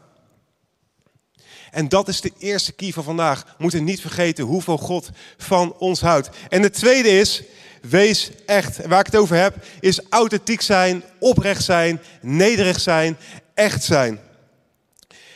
En 1.71 1.89
dat 1.89 2.07
is 2.07 2.21
de 2.21 2.31
eerste 2.37 2.71
key 2.71 2.91
van 2.91 3.03
vandaag. 3.03 3.43
We 3.43 3.53
moeten 3.57 3.83
niet 3.83 4.01
vergeten 4.01 4.45
hoeveel 4.45 4.77
God 4.77 5.09
van 5.37 5.75
ons 5.77 6.01
houdt. 6.01 6.29
En 6.49 6.61
de 6.61 6.69
tweede 6.69 7.09
is, 7.09 7.43
wees 7.89 8.29
echt. 8.45 8.79
En 8.79 8.89
waar 8.89 8.99
ik 8.99 9.05
het 9.05 9.15
over 9.15 9.35
heb, 9.35 9.55
is 9.79 9.99
authentiek 10.09 10.61
zijn, 10.61 11.03
oprecht 11.19 11.63
zijn, 11.63 12.01
nederig 12.21 12.79
zijn, 12.79 13.17
echt 13.53 13.83
zijn. 13.83 14.19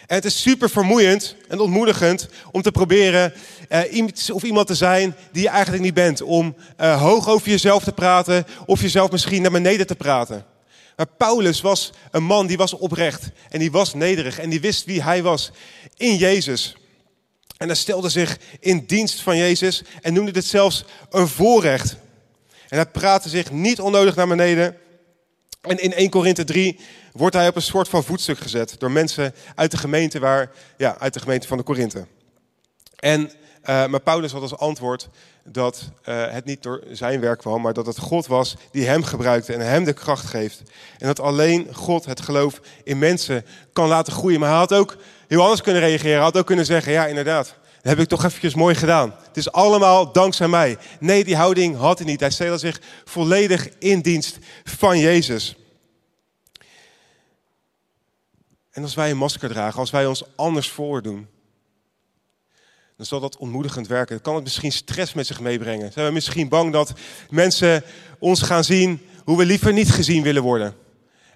En 0.07 0.15
het 0.15 0.25
is 0.25 0.41
super 0.41 0.69
vermoeiend 0.69 1.35
en 1.47 1.59
ontmoedigend 1.59 2.27
om 2.51 2.61
te 2.61 2.71
proberen 2.71 3.33
iets 3.91 4.29
of 4.29 4.43
iemand 4.43 4.67
te 4.67 4.75
zijn 4.75 5.15
die 5.31 5.43
je 5.43 5.49
eigenlijk 5.49 5.83
niet 5.83 5.93
bent. 5.93 6.21
Om 6.21 6.55
uh, 6.79 7.01
hoog 7.01 7.29
over 7.29 7.49
jezelf 7.49 7.83
te 7.83 7.91
praten 7.91 8.45
of 8.65 8.81
jezelf 8.81 9.11
misschien 9.11 9.41
naar 9.41 9.51
beneden 9.51 9.87
te 9.87 9.95
praten. 9.95 10.45
Maar 10.95 11.07
Paulus 11.17 11.61
was 11.61 11.91
een 12.11 12.23
man 12.23 12.47
die 12.47 12.57
was 12.57 12.73
oprecht 12.73 13.29
en 13.49 13.59
die 13.59 13.71
was 13.71 13.93
nederig 13.93 14.39
en 14.39 14.49
die 14.49 14.61
wist 14.61 14.85
wie 14.85 15.03
hij 15.03 15.23
was 15.23 15.51
in 15.97 16.15
Jezus. 16.15 16.75
En 17.57 17.67
hij 17.67 17.75
stelde 17.75 18.09
zich 18.09 18.37
in 18.59 18.85
dienst 18.85 19.21
van 19.21 19.37
Jezus 19.37 19.81
en 20.01 20.13
noemde 20.13 20.31
dit 20.31 20.45
zelfs 20.45 20.83
een 21.09 21.27
voorrecht. 21.27 21.95
En 22.69 22.77
hij 22.77 22.85
praatte 22.85 23.29
zich 23.29 23.51
niet 23.51 23.79
onnodig 23.81 24.15
naar 24.15 24.27
beneden. 24.27 24.77
En 25.61 25.77
in 25.77 25.93
1 25.93 26.09
Korinthe 26.09 26.43
3 26.43 26.79
wordt 27.11 27.35
hij 27.35 27.47
op 27.47 27.55
een 27.55 27.61
soort 27.61 27.89
van 27.89 28.03
voetstuk 28.03 28.37
gezet 28.37 28.75
door 28.77 28.91
mensen 28.91 29.33
uit 29.55 29.71
de 29.71 29.77
gemeente, 29.77 30.19
waar, 30.19 30.51
ja, 30.77 30.97
uit 30.99 31.13
de 31.13 31.19
gemeente 31.19 31.47
van 31.47 31.57
de 31.57 31.63
Korinthe. 31.63 32.05
En, 32.95 33.21
uh, 33.21 33.85
maar 33.85 33.99
Paulus 33.99 34.31
had 34.31 34.41
als 34.41 34.57
antwoord 34.57 35.09
dat 35.43 35.89
uh, 36.05 36.31
het 36.31 36.45
niet 36.45 36.63
door 36.63 36.83
zijn 36.91 37.19
werk 37.19 37.39
kwam, 37.39 37.61
maar 37.61 37.73
dat 37.73 37.85
het 37.85 37.97
God 37.97 38.27
was 38.27 38.55
die 38.71 38.87
hem 38.87 39.03
gebruikte 39.03 39.53
en 39.53 39.59
hem 39.59 39.83
de 39.83 39.93
kracht 39.93 40.25
geeft. 40.25 40.61
En 40.97 41.07
dat 41.07 41.19
alleen 41.19 41.67
God 41.73 42.05
het 42.05 42.21
geloof 42.21 42.59
in 42.83 42.99
mensen 42.99 43.45
kan 43.73 43.87
laten 43.87 44.13
groeien. 44.13 44.39
Maar 44.39 44.49
hij 44.49 44.57
had 44.57 44.73
ook 44.73 44.97
heel 45.27 45.41
anders 45.41 45.61
kunnen 45.61 45.81
reageren. 45.81 46.13
Hij 46.13 46.23
had 46.23 46.37
ook 46.37 46.45
kunnen 46.45 46.65
zeggen, 46.65 46.91
ja 46.91 47.05
inderdaad, 47.05 47.55
heb 47.81 47.99
ik 47.99 48.07
toch 48.07 48.23
eventjes 48.23 48.53
mooi 48.53 48.75
gedaan. 48.75 49.15
Het 49.27 49.37
is 49.37 49.51
allemaal 49.51 50.11
dankzij 50.11 50.47
mij. 50.47 50.77
Nee, 50.99 51.23
die 51.23 51.35
houding 51.35 51.77
had 51.77 51.97
hij 51.97 52.07
niet. 52.07 52.19
Hij 52.19 52.29
stelde 52.29 52.57
zich 52.57 52.81
volledig 53.05 53.69
in 53.77 54.01
dienst 54.01 54.37
van 54.63 54.99
Jezus. 54.99 55.55
En 58.71 58.83
als 58.83 58.93
wij 58.93 59.11
een 59.11 59.17
masker 59.17 59.49
dragen, 59.49 59.79
als 59.79 59.89
wij 59.89 60.05
ons 60.05 60.23
anders 60.35 60.69
voordoen, 60.69 61.27
dan 62.97 63.05
zal 63.05 63.19
dat 63.19 63.37
ontmoedigend 63.37 63.87
werken. 63.87 64.15
Dan 64.15 64.23
kan 64.23 64.35
het 64.35 64.43
misschien 64.43 64.71
stress 64.71 65.13
met 65.13 65.27
zich 65.27 65.39
meebrengen. 65.39 65.91
Zijn 65.91 66.05
we 66.05 66.11
misschien 66.11 66.49
bang 66.49 66.73
dat 66.73 66.93
mensen 67.29 67.83
ons 68.19 68.41
gaan 68.41 68.63
zien 68.63 69.01
hoe 69.23 69.37
we 69.37 69.45
liever 69.45 69.73
niet 69.73 69.91
gezien 69.91 70.23
willen 70.23 70.43
worden? 70.43 70.75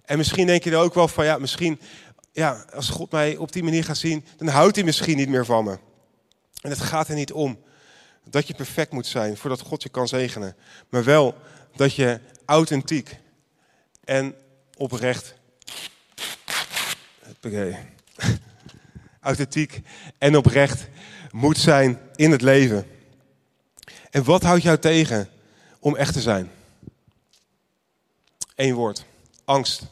En 0.06 0.18
misschien 0.18 0.48
denk 0.48 0.64
je 0.64 0.72
er 0.72 0.78
ook 0.78 0.94
wel 0.94 1.08
van, 1.08 1.26
ja, 1.26 1.38
misschien, 1.38 1.80
ja, 2.32 2.66
als 2.74 2.90
God 2.90 3.12
mij 3.12 3.38
op 3.38 3.52
die 3.52 3.64
manier 3.64 3.84
gaat 3.84 3.98
zien, 3.98 4.26
dan 4.38 4.48
houdt 4.48 4.76
hij 4.76 4.86
misschien 4.86 5.18
niet 5.18 5.30
meer 5.30 5.46
van 5.46 5.64
me. 5.64 5.78
En 6.64 6.70
het 6.70 6.80
gaat 6.80 7.08
er 7.08 7.16
niet 7.16 7.32
om 7.32 7.64
dat 8.24 8.48
je 8.48 8.54
perfect 8.54 8.92
moet 8.92 9.08
zijn 9.08 9.38
voordat 9.38 9.62
God 9.62 9.84
je 9.84 9.90
kan 9.90 10.08
zegenen. 10.08 10.56
Maar 10.90 11.04
wel 11.04 11.36
dat 11.76 11.96
je 11.96 12.20
authentiek 12.46 13.18
en 14.04 14.36
oprecht. 14.78 15.34
Authentiek 19.20 19.82
en 20.18 20.36
oprecht 20.38 20.88
moet 21.32 21.58
zijn 21.58 22.00
in 22.16 22.32
het 22.32 22.42
leven. 22.42 22.88
En 24.10 24.24
wat 24.24 24.44
houdt 24.44 24.64
jou 24.64 24.78
tegen 24.78 25.30
om 25.80 25.96
echt 25.96 26.14
te 26.14 26.22
zijn? 26.22 26.52
Eén 28.56 28.74
woord: 28.74 29.06
angst. 29.46 29.86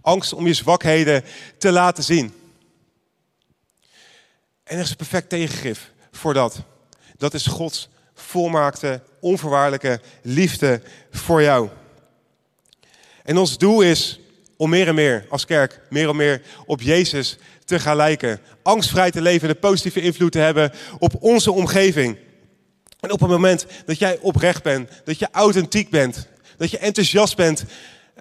Angst 0.00 0.32
om 0.32 0.46
je 0.46 0.54
zwakheden 0.54 1.24
te 1.58 1.72
laten 1.72 2.04
zien. 2.04 2.34
En 4.68 4.76
er 4.76 4.82
is 4.82 4.90
een 4.90 4.96
perfect 4.96 5.28
tegengif 5.28 5.90
voor 6.10 6.34
dat. 6.34 6.62
Dat 7.16 7.34
is 7.34 7.46
Gods 7.46 7.88
volmaakte, 8.14 9.02
onvoorwaardelijke 9.20 10.00
liefde 10.22 10.82
voor 11.10 11.42
jou. 11.42 11.68
En 13.24 13.36
ons 13.36 13.58
doel 13.58 13.80
is 13.80 14.20
om 14.56 14.70
meer 14.70 14.88
en 14.88 14.94
meer 14.94 15.26
als 15.28 15.44
kerk, 15.44 15.80
meer 15.90 16.08
en 16.08 16.16
meer 16.16 16.42
op 16.66 16.80
Jezus 16.80 17.38
te 17.64 17.78
gaan 17.78 17.96
lijken. 17.96 18.40
Angstvrij 18.62 19.10
te 19.10 19.22
leven, 19.22 19.48
de 19.48 19.54
positieve 19.54 20.00
invloed 20.00 20.32
te 20.32 20.38
hebben 20.38 20.72
op 20.98 21.14
onze 21.20 21.52
omgeving. 21.52 22.18
En 23.00 23.12
op 23.12 23.20
het 23.20 23.30
moment 23.30 23.66
dat 23.86 23.98
jij 23.98 24.18
oprecht 24.20 24.62
bent, 24.62 24.90
dat 25.04 25.18
je 25.18 25.28
authentiek 25.32 25.90
bent, 25.90 26.28
dat 26.56 26.70
je 26.70 26.78
enthousiast 26.78 27.36
bent 27.36 27.64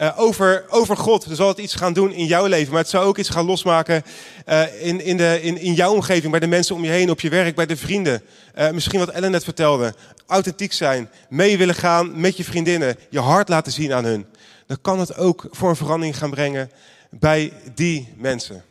uh, 0.02 0.20
over, 0.20 0.66
over 0.70 0.98
God, 0.98 1.28
dan 1.28 1.36
zal 1.36 1.48
het 1.48 1.58
iets 1.58 1.76
gaan 1.76 1.94
doen 1.94 2.14
in 2.14 2.26
jouw 2.26 2.46
leven. 2.46 2.72
Maar 2.72 2.82
het 2.82 2.90
zou 2.90 3.06
ook 3.06 3.18
iets 3.18 3.30
gaan 3.30 3.46
losmaken 3.46 4.04
uh, 4.50 4.86
in, 4.86 5.02
in, 5.02 5.18
de, 5.18 5.40
in, 5.42 5.58
in 5.58 5.74
jouw 5.74 5.94
omgeving, 5.94 6.32
bij 6.32 6.40
de 6.40 6.48
mensen 6.48 6.76
om 6.76 6.84
je 6.84 6.90
heen, 6.90 7.10
op 7.10 7.20
je 7.20 7.30
werk, 7.30 7.56
bij 7.56 7.66
de 7.66 7.78
vrienden. 7.78 8.22
Uh, 8.58 8.70
misschien 8.70 9.00
wat 9.00 9.10
Ellen 9.10 9.32
net 9.32 9.44
vertelde. 9.44 9.94
Authentiek 10.28 10.74
zijn, 10.74 11.10
mee 11.30 11.58
willen 11.58 11.76
gaan 11.76 12.20
met 12.20 12.38
je 12.38 12.44
vriendinnen, 12.44 12.96
je 13.10 13.20
hart 13.20 13.50
laten 13.50 13.72
zien 13.72 13.94
aan 13.94 14.06
hun. 14.06 14.26
Dan 14.68 14.78
kan 14.82 15.00
het 15.00 15.18
ook 15.18 15.48
voor 15.52 15.70
een 15.70 15.76
verandering 15.76 16.18
gaan 16.18 16.30
brengen 16.30 16.72
bij 17.10 17.54
die 17.76 18.14
mensen. 18.18 18.64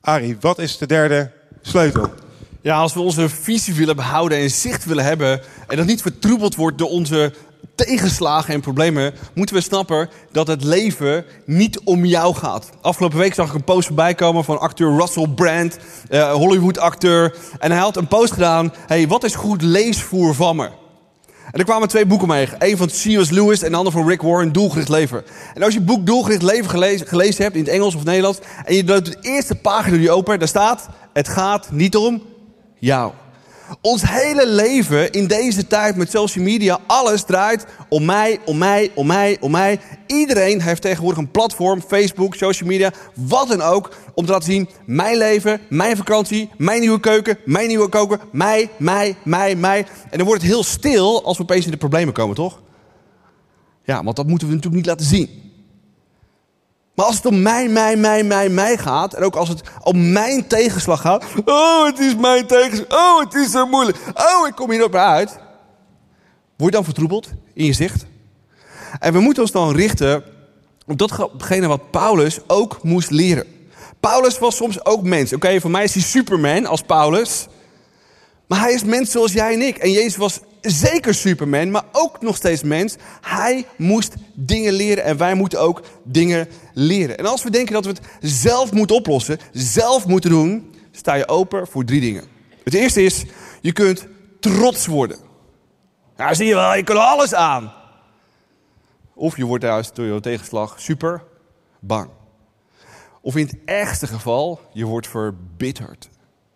Arie, 0.00 0.36
wat 0.40 0.58
is 0.58 0.78
de 0.78 0.86
derde 0.86 1.30
sleutel? 1.62 2.14
Ja, 2.62 2.76
als 2.76 2.94
we 2.94 3.00
onze 3.00 3.28
visie 3.28 3.74
willen 3.74 3.96
behouden 3.96 4.38
en 4.38 4.50
zicht 4.50 4.84
willen 4.84 5.04
hebben... 5.04 5.40
en 5.68 5.76
dat 5.76 5.86
niet 5.86 6.02
vertroebeld 6.02 6.54
wordt 6.54 6.78
door 6.78 6.88
onze 6.88 7.32
tegenslagen 7.84 8.54
en 8.54 8.60
problemen... 8.60 9.14
moeten 9.34 9.54
we 9.54 9.60
snappen 9.60 10.08
dat 10.32 10.46
het 10.46 10.64
leven 10.64 11.24
niet 11.46 11.80
om 11.80 12.04
jou 12.04 12.34
gaat. 12.34 12.70
Afgelopen 12.80 13.18
week 13.18 13.34
zag 13.34 13.48
ik 13.48 13.54
een 13.54 13.64
post 13.64 13.86
voorbij 13.86 14.14
komen 14.14 14.44
van 14.44 14.60
acteur 14.60 14.96
Russell 14.96 15.28
Brand... 15.28 15.78
Uh, 16.10 16.32
Hollywood-acteur. 16.32 17.36
En 17.58 17.70
hij 17.70 17.80
had 17.80 17.96
een 17.96 18.08
post 18.08 18.32
gedaan... 18.32 18.72
hey, 18.86 19.08
wat 19.08 19.24
is 19.24 19.34
goed 19.34 19.62
leesvoer 19.62 20.34
van 20.34 20.56
me? 20.56 20.68
En 21.50 21.58
er 21.58 21.64
kwamen 21.64 21.88
twee 21.88 22.06
boeken 22.06 22.28
mee. 22.28 22.48
Eén 22.58 22.76
van 22.76 22.86
C.S. 22.86 23.30
Lewis 23.30 23.62
en 23.62 23.70
de 23.70 23.76
ander 23.76 23.92
van 23.92 24.08
Rick 24.08 24.22
Warren, 24.22 24.52
Doelgericht 24.52 24.88
Leven. 24.88 25.22
En 25.54 25.62
als 25.62 25.72
je 25.72 25.78
het 25.78 25.88
boek 25.88 26.06
Doelgericht 26.06 26.42
Leven 26.42 26.70
gelezen, 27.06 27.44
hebt, 27.44 27.56
in 27.56 27.62
het 27.62 27.72
Engels 27.72 27.94
of 27.94 28.04
Nederlands, 28.04 28.38
en 28.64 28.74
je 28.74 28.84
doet 28.84 29.04
de 29.04 29.16
eerste 29.20 29.54
pagina 29.54 29.96
die 29.96 30.10
open, 30.10 30.38
daar 30.38 30.48
staat, 30.48 30.88
het 31.12 31.28
gaat 31.28 31.70
niet 31.70 31.96
om 31.96 32.22
jou. 32.78 33.12
Ons 33.80 34.02
hele 34.10 34.46
leven 34.46 35.10
in 35.10 35.26
deze 35.26 35.66
tijd 35.66 35.96
met 35.96 36.10
social 36.10 36.44
media, 36.44 36.78
alles 36.86 37.22
draait 37.22 37.66
om 37.88 38.04
mij, 38.04 38.38
om 38.44 38.58
mij, 38.58 38.90
om 38.94 39.06
mij, 39.06 39.36
om 39.40 39.50
mij. 39.50 39.80
Iedereen 40.06 40.60
heeft 40.60 40.82
tegenwoordig 40.82 41.18
een 41.18 41.30
platform, 41.30 41.82
Facebook, 41.82 42.34
social 42.34 42.68
media, 42.68 42.92
wat 43.14 43.48
dan 43.48 43.60
ook, 43.60 43.96
om 44.14 44.24
te 44.24 44.32
laten 44.32 44.52
zien, 44.52 44.68
mijn 44.84 45.16
leven, 45.16 45.60
mijn 45.68 45.96
vakantie, 45.96 46.50
mijn 46.56 46.80
nieuwe 46.80 47.00
keuken, 47.00 47.38
mijn 47.44 47.68
nieuwe 47.68 47.88
koker, 47.88 48.20
mij, 48.32 48.68
mij, 48.76 49.16
mij, 49.24 49.56
mij. 49.56 49.86
En 50.10 50.18
dan 50.18 50.26
wordt 50.26 50.42
het 50.42 50.50
heel 50.50 50.64
stil 50.64 51.24
als 51.24 51.36
we 51.36 51.42
opeens 51.42 51.64
in 51.64 51.70
de 51.70 51.76
problemen 51.76 52.14
komen, 52.14 52.36
toch? 52.36 52.60
Ja, 53.84 54.04
want 54.04 54.16
dat 54.16 54.26
moeten 54.26 54.48
we 54.48 54.54
natuurlijk 54.54 54.82
niet 54.82 54.90
laten 54.90 55.06
zien. 55.06 55.49
Maar 56.94 57.06
als 57.06 57.16
het 57.16 57.26
om 57.26 57.42
mij, 57.42 57.68
mij, 57.68 57.96
mij, 57.96 58.22
mij, 58.22 58.48
mij 58.48 58.78
gaat, 58.78 59.14
en 59.14 59.22
ook 59.22 59.36
als 59.36 59.48
het 59.48 59.62
om 59.82 60.12
mijn 60.12 60.46
tegenslag 60.46 61.00
gaat. 61.00 61.24
Oh, 61.44 61.84
het 61.84 61.98
is 61.98 62.16
mijn 62.16 62.46
tegenslag. 62.46 62.98
Oh, 62.98 63.20
het 63.20 63.34
is 63.34 63.50
zo 63.50 63.66
moeilijk. 63.66 63.98
Oh, 64.14 64.46
ik 64.46 64.54
kom 64.54 64.70
hier 64.70 64.84
op 64.84 64.94
uit. 64.94 65.38
Word 66.56 66.70
je 66.70 66.76
dan 66.76 66.84
vertroebeld 66.84 67.28
in 67.54 67.64
je 67.64 67.72
zicht? 67.72 68.06
En 68.98 69.12
we 69.12 69.20
moeten 69.20 69.42
ons 69.42 69.52
dan 69.52 69.74
richten 69.74 70.24
op 70.86 70.98
datgene 70.98 71.66
wat 71.66 71.90
Paulus 71.90 72.38
ook 72.46 72.82
moest 72.82 73.10
leren. 73.10 73.46
Paulus 74.00 74.38
was 74.38 74.56
soms 74.56 74.84
ook 74.84 75.02
mens. 75.02 75.32
Oké, 75.32 75.60
voor 75.60 75.70
mij 75.70 75.84
is 75.84 75.94
hij 75.94 76.02
Superman 76.02 76.66
als 76.66 76.82
Paulus. 76.82 77.46
Maar 78.46 78.60
hij 78.60 78.72
is 78.72 78.84
mens 78.84 79.10
zoals 79.10 79.32
jij 79.32 79.52
en 79.52 79.62
ik. 79.62 79.76
En 79.76 79.90
Jezus 79.90 80.16
was 80.16 80.40
zeker 80.60 81.14
superman, 81.14 81.70
maar 81.70 81.84
ook 81.92 82.20
nog 82.20 82.36
steeds 82.36 82.62
mens. 82.62 82.96
Hij 83.20 83.66
moest 83.76 84.14
dingen 84.34 84.72
leren 84.72 85.04
en 85.04 85.16
wij 85.16 85.34
moeten 85.34 85.60
ook 85.60 85.82
dingen 86.04 86.48
leren. 86.74 87.18
En 87.18 87.26
als 87.26 87.42
we 87.42 87.50
denken 87.50 87.72
dat 87.72 87.84
we 87.84 87.90
het 87.90 88.00
zelf 88.20 88.72
moeten 88.72 88.96
oplossen, 88.96 89.38
zelf 89.52 90.06
moeten 90.06 90.30
doen, 90.30 90.74
sta 90.90 91.14
je 91.14 91.28
open 91.28 91.66
voor 91.66 91.84
drie 91.84 92.00
dingen. 92.00 92.24
Het 92.64 92.74
eerste 92.74 93.02
is, 93.02 93.24
je 93.60 93.72
kunt 93.72 94.06
trots 94.40 94.86
worden. 94.86 95.18
Ja, 96.16 96.34
zie 96.34 96.46
je 96.46 96.54
wel, 96.54 96.74
je 96.74 96.84
kan 96.84 96.96
alles 96.96 97.34
aan. 97.34 97.72
Of 99.14 99.36
je 99.36 99.44
wordt 99.44 99.64
juist 99.64 99.96
door 99.96 100.06
je 100.06 100.20
tegenslag 100.20 100.80
super 100.80 101.22
bang. 101.78 102.08
Of 103.20 103.36
in 103.36 103.46
het 103.46 103.56
ergste 103.64 104.06
geval, 104.06 104.60
je 104.72 104.84
wordt 104.84 105.08
verbitterd. 105.08 106.08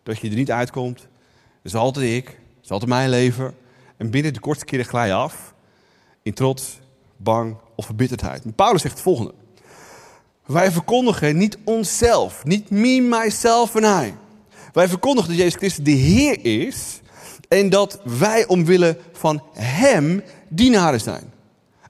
Dat 0.03 0.19
je 0.19 0.29
er 0.29 0.35
niet 0.35 0.51
uitkomt. 0.51 0.99
Dat 0.99 1.73
is 1.73 1.75
altijd 1.75 2.11
ik. 2.11 2.25
Dat 2.25 2.65
is 2.65 2.71
altijd 2.71 2.91
mijn 2.91 3.09
leven. 3.09 3.55
En 3.97 4.11
binnen 4.11 4.33
de 4.33 4.41
kortste 4.41 4.65
keren 4.65 4.85
glij 4.85 5.15
af. 5.15 5.55
In 6.23 6.35
trots, 6.35 6.81
bang 7.17 7.57
of 7.77 7.87
verbitterdheid. 7.87 8.57
Paulus 8.57 8.83
zegt 8.83 8.95
het 8.95 9.03
volgende. 9.03 9.35
Wij 10.47 10.71
verkondigen 10.71 11.37
niet 11.37 11.59
onszelf. 11.65 12.45
Niet 12.45 12.71
me, 12.71 13.01
myself 13.01 13.75
en 13.75 14.07
I. 14.07 14.15
Wij 14.73 14.89
verkondigen 14.89 15.31
dat 15.31 15.39
Jezus 15.39 15.55
Christus 15.55 15.85
de 15.85 15.91
Heer 15.91 16.45
is. 16.45 17.01
En 17.49 17.69
dat 17.69 18.01
wij 18.05 18.47
omwille 18.47 18.99
van 19.13 19.43
Hem 19.53 20.23
dienaren 20.49 21.01
zijn. 21.01 21.33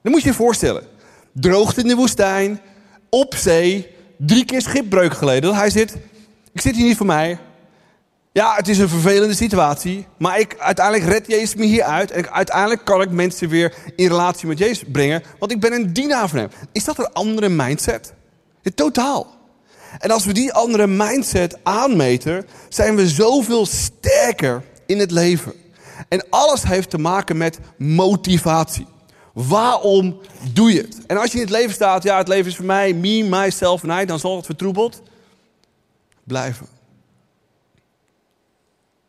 Dan 0.01 0.11
moet 0.11 0.21
je 0.21 0.27
je 0.27 0.35
voorstellen. 0.35 0.83
Droogte 1.31 1.81
in 1.81 1.87
de 1.87 1.95
woestijn. 1.95 2.61
Op 3.09 3.35
zee. 3.35 3.87
Drie 4.17 4.45
keer 4.45 4.61
schipbreuk 4.61 5.13
geleden. 5.13 5.55
Hij 5.55 5.69
zit. 5.69 5.97
Ik 6.51 6.61
zit 6.61 6.75
hier 6.75 6.85
niet 6.85 6.97
voor 6.97 7.05
mij. 7.05 7.39
Ja, 8.35 8.55
het 8.55 8.67
is 8.67 8.77
een 8.77 8.89
vervelende 8.89 9.33
situatie. 9.33 10.07
Maar 10.17 10.39
ik, 10.39 10.55
uiteindelijk 10.57 11.05
red 11.05 11.27
Jezus 11.27 11.55
me 11.55 11.65
hier 11.65 11.83
uit. 11.83 12.11
En 12.11 12.31
uiteindelijk 12.31 12.85
kan 12.85 13.01
ik 13.01 13.09
mensen 13.09 13.49
weer 13.49 13.73
in 13.95 14.07
relatie 14.07 14.47
met 14.47 14.57
Jezus 14.57 14.83
brengen. 14.91 15.23
Want 15.39 15.51
ik 15.51 15.59
ben 15.59 15.73
een 15.73 15.93
dienaar 15.93 16.29
van 16.29 16.39
hem. 16.39 16.49
Is 16.71 16.83
dat 16.83 16.97
een 16.97 17.13
andere 17.13 17.49
mindset? 17.49 18.13
Ja, 18.61 18.71
totaal. 18.75 19.27
En 19.99 20.11
als 20.11 20.25
we 20.25 20.33
die 20.33 20.53
andere 20.53 20.87
mindset 20.87 21.57
aanmeten, 21.63 22.45
zijn 22.69 22.95
we 22.95 23.07
zoveel 23.07 23.65
sterker 23.65 24.63
in 24.85 24.99
het 24.99 25.11
leven. 25.11 25.53
En 26.09 26.25
alles 26.29 26.63
heeft 26.63 26.89
te 26.89 26.97
maken 26.97 27.37
met 27.37 27.59
motivatie. 27.77 28.87
Waarom 29.33 30.19
doe 30.53 30.73
je 30.73 30.81
het? 30.81 31.05
En 31.07 31.17
als 31.17 31.31
je 31.31 31.37
in 31.37 31.43
het 31.43 31.53
leven 31.53 31.73
staat, 31.73 32.03
ja, 32.03 32.17
het 32.17 32.27
leven 32.27 32.51
is 32.51 32.55
voor 32.55 32.65
mij, 32.65 32.93
me, 32.93 33.23
myself 33.23 33.83
en 33.83 34.01
I, 34.01 34.05
dan 34.05 34.19
zal 34.19 34.35
het 34.35 34.45
vertroebeld 34.45 35.01
blijven. 36.23 36.67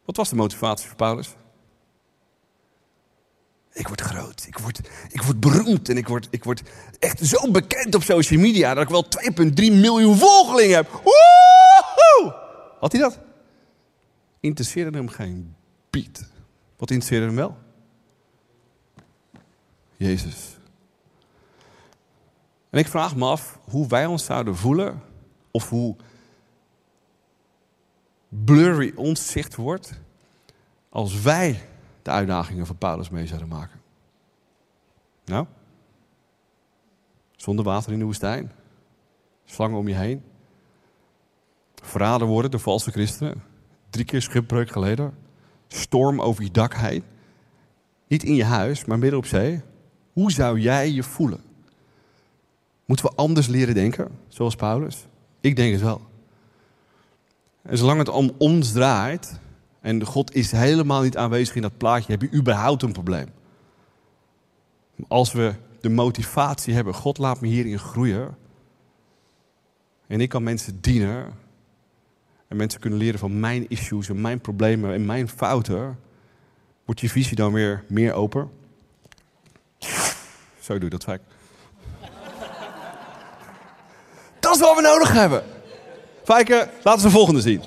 Wat 0.06 0.16
was 0.16 0.28
de 0.28 0.36
motivatie 0.36 0.86
voor 0.86 0.96
Paulus? 0.96 1.34
Ik 3.72 3.88
word 3.88 4.00
groot, 4.00 4.44
ik 4.46 4.58
word, 4.58 4.80
ik 5.08 5.22
word 5.22 5.40
beroemd 5.40 5.88
en 5.88 5.96
ik 5.96 6.08
word, 6.08 6.28
ik 6.30 6.44
word 6.44 6.62
echt 6.98 7.26
zo 7.26 7.50
bekend 7.50 7.94
op 7.94 8.02
social 8.02 8.40
media 8.40 8.75
dat 8.75 8.82
ik 8.82 8.88
wel 8.88 9.04
2,3 9.44 9.54
miljoen 9.54 10.16
volgelingen 10.16 10.76
heb. 10.76 10.90
Woehoe! 10.90 12.34
Had 12.80 12.92
hij 12.92 13.00
dat? 13.00 13.18
Interesseerde 14.40 14.96
hem 14.96 15.08
geen 15.08 15.54
piet. 15.90 16.28
Wat 16.76 16.90
interesseerde 16.90 17.26
hem 17.26 17.36
wel? 17.36 17.56
Jezus. 19.96 20.56
En 22.70 22.78
ik 22.78 22.88
vraag 22.88 23.16
me 23.16 23.25
af 23.25 23.58
hoe 23.68 23.88
wij 23.88 24.06
ons 24.06 24.25
zouden 24.25 24.56
voelen 24.56 25.02
of 25.50 25.68
hoe 25.68 25.96
blurry 28.28 28.92
ons 28.95 29.30
zicht 29.30 29.54
wordt 29.54 30.00
als 30.88 31.21
wij 31.21 31.61
de 32.02 32.11
uitdagingen 32.11 32.66
van 32.66 32.78
Paulus 32.78 33.11
mee 33.11 33.26
zouden 33.26 33.49
maken. 33.49 33.80
Nou, 35.25 35.47
zonder 37.37 37.64
water 37.64 37.92
in 37.92 37.98
de 37.98 38.05
woestijn, 38.05 38.53
slangen 39.44 39.79
om 39.79 39.88
je 39.88 39.94
heen, 39.94 40.22
verraden 41.83 42.27
worden 42.27 42.50
door 42.50 42.61
valse 42.61 42.90
christenen, 42.90 43.42
drie 43.90 44.05
keer 44.05 44.22
schipbreuk 44.22 44.70
geleden, 44.70 45.14
storm 45.68 46.20
over 46.20 46.42
je 46.42 46.50
dak 46.50 46.74
heen, 46.74 47.05
niet 48.09 48.24
in 48.24 48.35
je 48.35 48.44
huis, 48.44 48.85
maar 48.85 48.98
midden 48.98 49.18
op 49.18 49.27
zee. 49.27 49.62
Hoe 50.12 50.33
zou 50.33 50.61
jij 50.61 50.90
je 50.90 51.03
voelen? 51.03 51.40
Moeten 52.85 53.07
we 53.07 53.12
anders 53.16 53.46
leren 53.46 53.74
denken, 53.74 54.18
zoals 54.29 54.57
Paulus? 54.57 55.07
Ik 55.40 55.57
denk 55.57 55.72
het 55.72 55.83
wel. 55.83 56.00
En 57.66 57.79
zolang 57.79 57.98
het 57.98 58.09
om 58.09 58.33
ons 58.38 58.72
draait 58.72 59.40
en 59.81 60.05
God 60.05 60.35
is 60.35 60.52
helemaal 60.52 61.02
niet 61.02 61.16
aanwezig 61.16 61.55
in 61.55 61.62
dat 61.62 61.76
plaatje, 61.76 62.12
heb 62.12 62.22
je 62.22 62.33
überhaupt 62.33 62.83
een 62.83 62.92
probleem. 62.92 63.29
Als 65.09 65.33
we 65.33 65.55
de 65.81 65.88
motivatie 65.88 66.74
hebben, 66.74 66.94
God 66.94 67.18
laat 67.18 67.40
me 67.40 67.48
hierin 67.48 67.79
groeien. 67.79 68.37
En 70.07 70.20
ik 70.20 70.29
kan 70.29 70.42
mensen 70.42 70.81
dienen. 70.81 71.24
En 72.48 72.57
mensen 72.57 72.81
kunnen 72.81 72.98
leren 72.98 73.18
van 73.18 73.40
mijn 73.40 73.68
issues 73.68 74.09
en 74.09 74.20
mijn 74.20 74.40
problemen 74.40 74.92
en 74.92 75.07
mijn 75.07 75.29
fouten. 75.29 75.98
Wordt 76.85 77.00
je 77.00 77.09
visie 77.09 77.37
dan 77.37 77.52
weer 77.52 77.85
meer 77.88 78.12
open? 78.12 78.50
Zo 80.61 80.72
doe 80.72 80.85
je 80.85 80.90
dat 80.90 81.05
vaak. 81.05 81.20
Dat 84.40 84.55
is 84.55 84.61
wat 84.61 84.76
we 84.76 84.83
nodig 84.83 85.12
hebben. 85.12 85.56
Fijke, 86.26 86.68
laten 86.82 87.02
we 87.02 87.08
de 87.08 87.14
volgende 87.14 87.40
zien. 87.40 87.62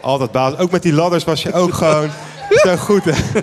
Altijd 0.00 0.32
baas. 0.32 0.56
Ook 0.56 0.70
met 0.70 0.82
die 0.82 0.92
ladders 0.92 1.24
was 1.24 1.42
je 1.42 1.52
ook 1.52 1.74
gewoon 1.74 2.10
zo 2.64 2.76
goed. 2.76 3.02
Hè? 3.04 3.40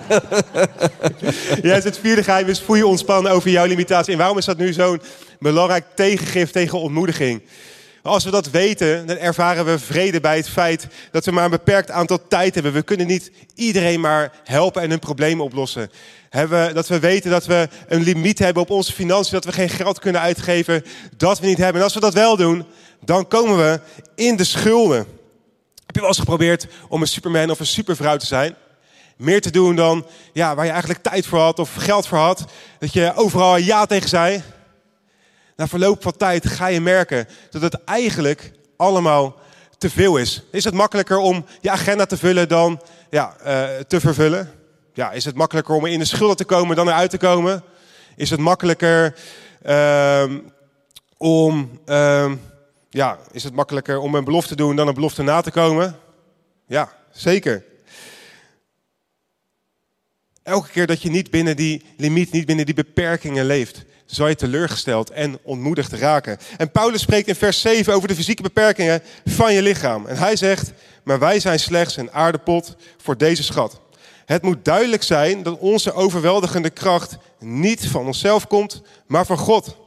Jij 1.62 1.80
zit 1.80 1.98
vierde 1.98 2.22
geheim 2.22 2.48
is 2.48 2.60
voel 2.60 2.76
je 2.76 2.86
ontspannen 2.86 3.32
over 3.32 3.50
jouw 3.50 3.66
limitatie. 3.66 4.12
En 4.12 4.18
waarom 4.18 4.38
is 4.38 4.44
dat 4.44 4.56
nu 4.56 4.72
zo'n 4.72 5.02
belangrijk 5.38 5.84
tegengif 5.94 6.50
tegen 6.50 6.80
ontmoediging? 6.80 7.42
Als 8.02 8.24
we 8.24 8.30
dat 8.30 8.50
weten, 8.50 9.06
dan 9.06 9.16
ervaren 9.16 9.64
we 9.64 9.78
vrede 9.78 10.20
bij 10.20 10.36
het 10.36 10.48
feit 10.48 10.86
dat 11.10 11.24
we 11.24 11.30
maar 11.30 11.44
een 11.44 11.50
beperkt 11.50 11.90
aantal 11.90 12.26
tijd 12.28 12.54
hebben. 12.54 12.72
We 12.72 12.82
kunnen 12.82 13.06
niet 13.06 13.30
iedereen 13.54 14.00
maar 14.00 14.32
helpen 14.44 14.82
en 14.82 14.90
hun 14.90 14.98
problemen 14.98 15.44
oplossen. 15.44 15.90
Hebben, 16.30 16.74
dat 16.74 16.88
we 16.88 16.98
weten 16.98 17.30
dat 17.30 17.46
we 17.46 17.68
een 17.88 18.02
limiet 18.02 18.38
hebben 18.38 18.62
op 18.62 18.70
onze 18.70 18.92
financiën, 18.92 19.32
dat 19.32 19.44
we 19.44 19.52
geen 19.52 19.68
geld 19.68 19.98
kunnen 19.98 20.20
uitgeven, 20.20 20.84
dat 21.16 21.40
we 21.40 21.46
niet 21.46 21.58
hebben. 21.58 21.76
En 21.76 21.82
als 21.82 21.94
we 21.94 22.00
dat 22.00 22.14
wel 22.14 22.36
doen, 22.36 22.64
dan 23.04 23.28
komen 23.28 23.56
we 23.56 23.80
in 24.14 24.36
de 24.36 24.44
schulden. 24.44 25.06
Heb 25.86 25.94
je 25.94 26.00
wel 26.00 26.08
eens 26.08 26.18
geprobeerd 26.18 26.66
om 26.88 27.00
een 27.00 27.08
superman 27.08 27.50
of 27.50 27.60
een 27.60 27.66
supervrouw 27.66 28.16
te 28.16 28.26
zijn? 28.26 28.56
Meer 29.16 29.40
te 29.40 29.50
doen 29.50 29.76
dan 29.76 30.06
ja, 30.32 30.54
waar 30.54 30.64
je 30.64 30.70
eigenlijk 30.70 31.02
tijd 31.02 31.26
voor 31.26 31.38
had 31.38 31.58
of 31.58 31.74
geld 31.74 32.06
voor 32.06 32.18
had. 32.18 32.44
Dat 32.78 32.92
je 32.92 33.12
overal 33.14 33.56
ja 33.56 33.86
tegen 33.86 34.08
zei. 34.08 34.42
Na 35.56 35.68
verloop 35.68 36.02
van 36.02 36.16
tijd 36.16 36.46
ga 36.46 36.66
je 36.66 36.80
merken 36.80 37.28
dat 37.50 37.62
het 37.62 37.84
eigenlijk 37.84 38.52
allemaal 38.76 39.36
te 39.78 39.90
veel 39.90 40.16
is. 40.16 40.42
Is 40.50 40.64
het 40.64 40.74
makkelijker 40.74 41.18
om 41.18 41.44
je 41.60 41.70
agenda 41.70 42.06
te 42.06 42.16
vullen 42.16 42.48
dan 42.48 42.80
ja, 43.10 43.36
uh, 43.46 43.64
te 43.86 44.00
vervullen? 44.00 44.52
Ja, 44.94 45.12
is 45.12 45.24
het 45.24 45.34
makkelijker 45.34 45.74
om 45.74 45.86
in 45.86 45.98
de 45.98 46.04
schulden 46.04 46.36
te 46.36 46.44
komen 46.44 46.76
dan 46.76 46.88
eruit 46.88 47.10
te 47.10 47.18
komen? 47.18 47.62
Is 48.16 48.30
het 48.30 48.40
makkelijker 48.40 49.14
uh, 49.66 50.24
om, 51.16 51.80
uh, 51.86 52.32
ja, 52.96 53.18
is 53.30 53.44
het 53.44 53.54
makkelijker 53.54 53.98
om 53.98 54.14
een 54.14 54.24
belofte 54.24 54.48
te 54.48 54.62
doen 54.62 54.76
dan 54.76 54.88
een 54.88 54.94
belofte 54.94 55.22
na 55.22 55.40
te 55.40 55.50
komen? 55.50 55.98
Ja, 56.66 56.92
zeker. 57.10 57.64
Elke 60.42 60.68
keer 60.68 60.86
dat 60.86 61.02
je 61.02 61.10
niet 61.10 61.30
binnen 61.30 61.56
die 61.56 61.82
limiet, 61.96 62.32
niet 62.32 62.46
binnen 62.46 62.66
die 62.66 62.74
beperkingen 62.74 63.46
leeft, 63.46 63.84
zal 64.06 64.28
je 64.28 64.34
teleurgesteld 64.34 65.10
en 65.10 65.38
ontmoedigd 65.42 65.92
raken. 65.92 66.38
En 66.56 66.70
Paulus 66.70 67.00
spreekt 67.00 67.28
in 67.28 67.34
vers 67.34 67.60
7 67.60 67.94
over 67.94 68.08
de 68.08 68.14
fysieke 68.14 68.42
beperkingen 68.42 69.02
van 69.24 69.52
je 69.52 69.62
lichaam. 69.62 70.06
En 70.06 70.16
hij 70.16 70.36
zegt, 70.36 70.72
maar 71.02 71.18
wij 71.18 71.40
zijn 71.40 71.60
slechts 71.60 71.96
een 71.96 72.12
aardepot 72.12 72.76
voor 73.02 73.16
deze 73.16 73.42
schat. 73.42 73.80
Het 74.24 74.42
moet 74.42 74.64
duidelijk 74.64 75.02
zijn 75.02 75.42
dat 75.42 75.58
onze 75.58 75.92
overweldigende 75.92 76.70
kracht 76.70 77.16
niet 77.38 77.86
van 77.86 78.06
onszelf 78.06 78.46
komt, 78.46 78.82
maar 79.06 79.26
van 79.26 79.38
God. 79.38 79.85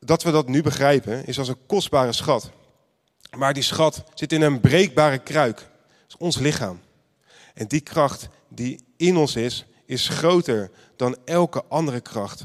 Dat 0.00 0.22
we 0.22 0.30
dat 0.30 0.48
nu 0.48 0.62
begrijpen 0.62 1.26
is 1.26 1.38
als 1.38 1.48
een 1.48 1.66
kostbare 1.66 2.12
schat. 2.12 2.50
Maar 3.36 3.54
die 3.54 3.62
schat 3.62 4.02
zit 4.14 4.32
in 4.32 4.42
een 4.42 4.60
breekbare 4.60 5.18
kruik. 5.18 5.56
Dat 5.56 6.08
is 6.08 6.16
ons 6.18 6.38
lichaam. 6.38 6.80
En 7.54 7.66
die 7.66 7.80
kracht 7.80 8.28
die 8.48 8.80
in 8.96 9.16
ons 9.16 9.36
is, 9.36 9.64
is 9.86 10.08
groter 10.08 10.70
dan 10.96 11.16
elke 11.24 11.64
andere 11.68 12.00
kracht. 12.00 12.44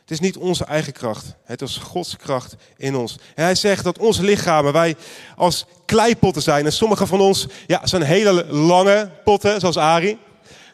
Het 0.00 0.12
is 0.12 0.20
niet 0.20 0.36
onze 0.36 0.64
eigen 0.64 0.92
kracht. 0.92 1.34
Het 1.44 1.62
is 1.62 1.76
Gods 1.76 2.16
kracht 2.16 2.56
in 2.76 2.96
ons. 2.96 3.18
En 3.34 3.44
hij 3.44 3.54
zegt 3.54 3.84
dat 3.84 3.98
onze 3.98 4.22
lichamen, 4.22 4.72
wij 4.72 4.96
als 5.36 5.66
kleipotten 5.84 6.42
zijn. 6.42 6.64
En 6.64 6.72
sommige 6.72 7.06
van 7.06 7.20
ons 7.20 7.46
ja, 7.66 7.86
zijn 7.86 8.02
hele 8.02 8.46
lange 8.46 9.10
potten, 9.24 9.60
zoals 9.60 9.76
Ari. 9.76 10.18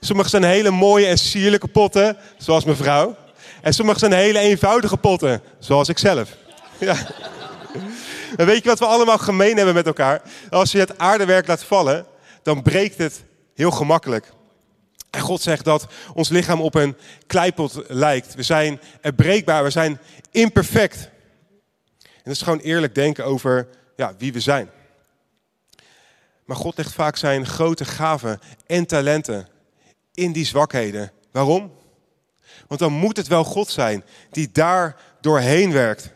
Sommige 0.00 0.28
zijn 0.28 0.44
hele 0.44 0.70
mooie 0.70 1.06
en 1.06 1.18
sierlijke 1.18 1.68
potten, 1.68 2.16
zoals 2.38 2.64
mevrouw. 2.64 3.16
En 3.62 3.75
sommige 3.75 3.99
zijn 3.99 4.12
hele 4.12 4.38
eenvoudige 4.38 4.96
potten, 4.96 5.42
zoals 5.59 5.88
ik 5.88 5.99
zelf. 5.99 6.37
Ja. 6.79 6.96
En 8.37 8.46
weet 8.46 8.62
je 8.62 8.68
wat 8.68 8.79
we 8.79 8.87
allemaal 8.87 9.18
gemeen 9.18 9.57
hebben 9.57 9.75
met 9.75 9.87
elkaar? 9.87 10.23
Als 10.51 10.73
je 10.73 10.79
het 10.79 10.99
aardewerk 10.99 11.46
laat 11.46 11.64
vallen, 11.64 12.07
dan 12.42 12.62
breekt 12.62 12.99
het 12.99 13.25
heel 13.55 13.70
gemakkelijk. 13.70 14.33
En 15.11 15.20
God 15.20 15.42
zegt 15.42 15.64
dat 15.64 15.87
ons 16.14 16.29
lichaam 16.29 16.61
op 16.61 16.75
een 16.75 16.96
kleipot 17.27 17.83
lijkt. 17.88 18.35
We 18.35 18.42
zijn 18.42 18.81
er 19.01 19.12
breekbaar, 19.12 19.62
we 19.62 19.70
zijn 19.70 20.01
imperfect. 20.31 21.11
En 22.03 22.23
dat 22.25 22.35
is 22.35 22.42
gewoon 22.42 22.59
eerlijk 22.59 22.94
denken 22.94 23.25
over 23.25 23.68
ja, 23.96 24.14
wie 24.18 24.33
we 24.33 24.40
zijn. 24.40 24.70
Maar 26.44 26.57
God 26.57 26.77
legt 26.77 26.92
vaak 26.92 27.16
zijn 27.16 27.46
grote 27.46 27.85
gaven 27.85 28.40
en 28.66 28.87
talenten 28.87 29.49
in 30.14 30.33
die 30.33 30.46
zwakheden. 30.46 31.12
Waarom? 31.31 31.73
Want 32.66 32.81
dan 32.81 32.92
moet 32.92 33.16
het 33.16 33.27
wel 33.27 33.44
God 33.44 33.70
zijn 33.70 34.05
die 34.31 34.51
daar 34.53 34.96
doorheen 35.20 35.73
werkt. 35.73 36.11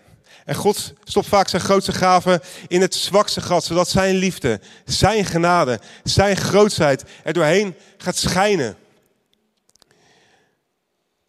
En 0.45 0.55
God 0.55 0.93
stopt 1.05 1.27
vaak 1.27 1.49
zijn 1.49 1.63
grootste 1.63 1.93
gaven 1.93 2.41
in 2.69 2.81
het 2.81 2.95
zwakste 2.95 3.41
gat, 3.41 3.65
zodat 3.65 3.89
zijn 3.89 4.15
liefde, 4.15 4.61
zijn 4.85 5.25
genade, 5.25 5.81
zijn 6.03 6.37
grootheid 6.37 7.05
er 7.23 7.33
doorheen 7.33 7.75
gaat 7.97 8.17
schijnen. 8.17 8.77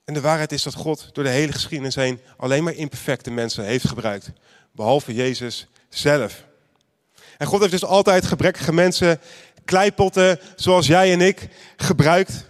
En 0.06 0.14
de 0.14 0.22
waarheid 0.22 0.52
is 0.52 0.64
dat 0.64 0.74
God 0.74 1.10
door 1.14 1.24
de 1.24 1.30
hele 1.30 1.52
geschiedenis 1.52 1.96
heen 1.96 2.20
alleen 2.38 2.64
maar 2.64 2.74
imperfecte 2.74 3.32
mensen 3.32 3.66
heeft 3.66 3.88
gebruikt. 3.88 4.32
Behalve 4.72 5.14
Jezus 5.14 5.68
zelf. 5.90 6.44
En 7.38 7.48
God 7.48 7.60
heeft 7.60 7.72
dus 7.72 7.86
altijd 7.86 8.26
gebrekkige 8.26 8.74
mensen, 8.74 9.20
kleipotten 9.66 10.40
zoals 10.56 10.88
jij 10.88 11.12
en 11.12 11.22
ik, 11.22 11.48
gebruikt. 11.76 12.46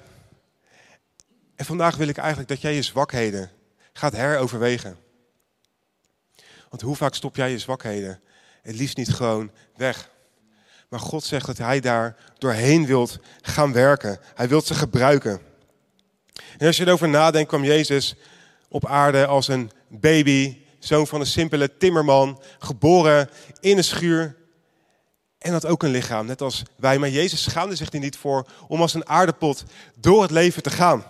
En 1.56 1.66
vandaag 1.66 1.96
wil 1.96 2.08
ik 2.08 2.18
eigenlijk 2.18 2.50
dat 2.50 2.62
jij 2.62 2.76
je 2.76 2.82
zwakheden 2.82 3.52
gaat 3.94 4.14
heroverwegen. 4.14 4.98
Want 6.70 6.82
hoe 6.82 6.96
vaak 6.96 7.16
stop 7.16 7.36
jij 7.36 7.52
je 7.52 7.60
zwakheden? 7.60 8.20
Het 8.62 8.76
liefst 8.76 8.98
niet 8.98 9.14
gewoon 9.14 9.52
weg. 9.76 10.10
Maar 10.90 11.00
God 11.00 11.24
zegt 11.24 11.46
dat 11.46 11.58
hij 11.58 11.80
daar 11.80 12.16
doorheen 12.38 12.86
wilt 12.86 13.20
gaan 13.42 13.74
werken. 13.74 14.20
Hij 14.36 14.48
wilt 14.48 14.66
ze 14.66 14.74
gebruiken. 14.74 15.42
En 16.58 16.68
als 16.68 16.78
je 16.78 16.86
erover 16.86 17.10
nadenkt, 17.10 17.50
kwam 17.50 17.64
Jezus 17.64 18.16
op 18.70 18.86
aarde 18.86 19.26
als 19.26 19.48
een 19.48 19.72
baby, 19.88 20.58
zoon 20.80 21.08
van 21.08 21.20
een 21.20 21.26
simpele 21.26 21.78
timmerman, 21.78 22.42
geboren 22.60 23.30
in 23.60 23.78
een 23.78 23.84
schuur. 23.84 24.36
En 25.38 25.52
had 25.52 25.66
ook 25.66 25.84
een 25.84 25.92
lichaam, 25.92 26.26
net 26.26 26.42
als 26.42 26.64
wij. 26.76 26.98
Maar 26.98 27.10
Jezus 27.10 27.44
schaamde 27.44 27.76
zich 27.76 27.94
er 27.94 28.00
niet 28.00 28.18
voor 28.18 28.48
om 28.68 28.82
als 28.82 28.94
een 28.94 29.10
aardepot 29.10 29.64
door 29.96 30.22
het 30.22 30.32
leven 30.32 30.64
te 30.64 30.70
gaan. 30.70 31.06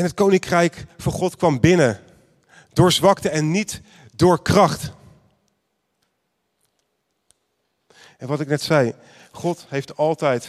En 0.00 0.06
het 0.06 0.14
koninkrijk 0.14 0.84
van 0.98 1.12
God 1.12 1.36
kwam 1.36 1.60
binnen 1.60 2.00
door 2.72 2.92
zwakte 2.92 3.28
en 3.28 3.50
niet 3.50 3.80
door 4.14 4.42
kracht. 4.42 4.92
En 8.18 8.26
wat 8.26 8.40
ik 8.40 8.48
net 8.48 8.62
zei, 8.62 8.94
God 9.30 9.66
heeft 9.68 9.96
altijd 9.96 10.48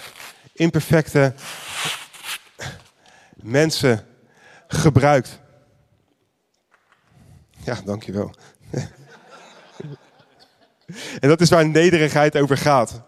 imperfecte 0.54 1.34
mensen 3.36 4.08
gebruikt. 4.68 5.40
Ja, 7.64 7.82
dankjewel. 7.86 8.36
en 11.20 11.30
dat 11.30 11.42
is 11.42 11.50
waar 11.50 11.68
nederigheid 11.68 12.38
over 12.38 12.58
gaat. 12.58 13.02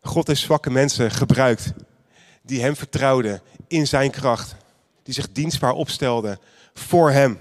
God 0.00 0.26
heeft 0.26 0.40
zwakke 0.40 0.70
mensen 0.70 1.10
gebruikt 1.10 1.72
die 2.42 2.60
hem 2.60 2.76
vertrouwden 2.76 3.42
in 3.66 3.86
zijn 3.86 4.10
kracht. 4.10 4.60
Die 5.02 5.14
zich 5.14 5.32
dienstbaar 5.32 5.72
opstelden 5.72 6.38
voor 6.74 7.10
hem. 7.10 7.38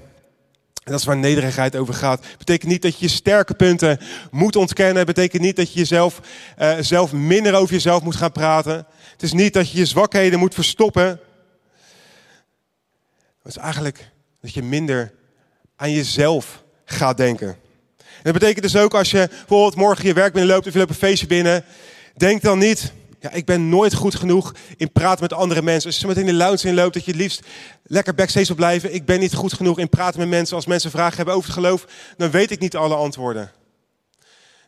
En 0.83 0.91
dat 0.91 0.99
is 0.99 1.05
waar 1.05 1.17
nederigheid 1.17 1.75
over 1.75 1.93
gaat. 1.93 2.25
Betekent 2.37 2.71
niet 2.71 2.81
dat 2.81 2.97
je 2.97 3.05
je 3.05 3.11
sterke 3.11 3.53
punten 3.53 3.99
moet 4.31 4.55
ontkennen. 4.55 5.05
Betekent 5.05 5.41
niet 5.41 5.55
dat 5.55 5.73
je 5.73 5.79
jezelf 5.79 6.19
uh, 6.59 6.77
zelf 6.79 7.11
minder 7.11 7.53
over 7.53 7.73
jezelf 7.73 8.03
moet 8.03 8.15
gaan 8.15 8.31
praten. 8.31 8.85
Het 9.11 9.23
is 9.23 9.33
niet 9.33 9.53
dat 9.53 9.71
je 9.71 9.77
je 9.77 9.85
zwakheden 9.85 10.39
moet 10.39 10.53
verstoppen. 10.53 11.19
Het 13.43 13.55
is 13.55 13.57
eigenlijk 13.57 14.11
dat 14.41 14.53
je 14.53 14.63
minder 14.63 15.13
aan 15.75 15.91
jezelf 15.91 16.63
gaat 16.85 17.17
denken. 17.17 17.47
En 17.97 18.31
dat 18.31 18.33
betekent 18.33 18.63
dus 18.63 18.75
ook 18.75 18.93
als 18.93 19.11
je 19.11 19.27
bijvoorbeeld 19.29 19.75
morgen 19.75 20.05
je 20.05 20.13
werk 20.13 20.33
binnenloopt 20.33 20.67
of 20.67 20.73
je 20.73 20.79
loopt 20.79 20.89
een 20.89 20.95
feestje 20.95 21.27
binnen. 21.27 21.63
Denk 22.15 22.41
dan 22.41 22.59
niet, 22.59 22.93
ja, 23.21 23.31
ik 23.31 23.45
ben 23.45 23.69
nooit 23.69 23.93
goed 23.93 24.15
genoeg 24.15 24.53
in 24.77 24.91
praten 24.91 25.21
met 25.21 25.33
andere 25.33 25.61
mensen. 25.61 25.89
Als 25.89 25.99
je 25.99 26.07
met 26.07 26.17
in 26.17 26.25
de 26.25 26.33
lounge 26.33 26.67
inloopt, 26.67 26.93
dat 26.93 27.05
je 27.05 27.11
het 27.11 27.19
liefst 27.19 27.41
lekker 27.83 28.15
backstage 28.15 28.51
op 28.51 28.57
blijven. 28.57 28.93
Ik 28.93 29.05
ben 29.05 29.19
niet 29.19 29.33
goed 29.33 29.53
genoeg 29.53 29.79
in 29.79 29.89
praten 29.89 30.19
met 30.19 30.29
mensen. 30.29 30.55
Als 30.55 30.65
mensen 30.65 30.91
vragen 30.91 31.15
hebben 31.15 31.33
over 31.33 31.49
het 31.49 31.57
geloof, 31.57 31.85
dan 32.17 32.31
weet 32.31 32.51
ik 32.51 32.59
niet 32.59 32.75
alle 32.75 32.95
antwoorden. 32.95 33.51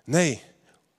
Nee, 0.05 0.41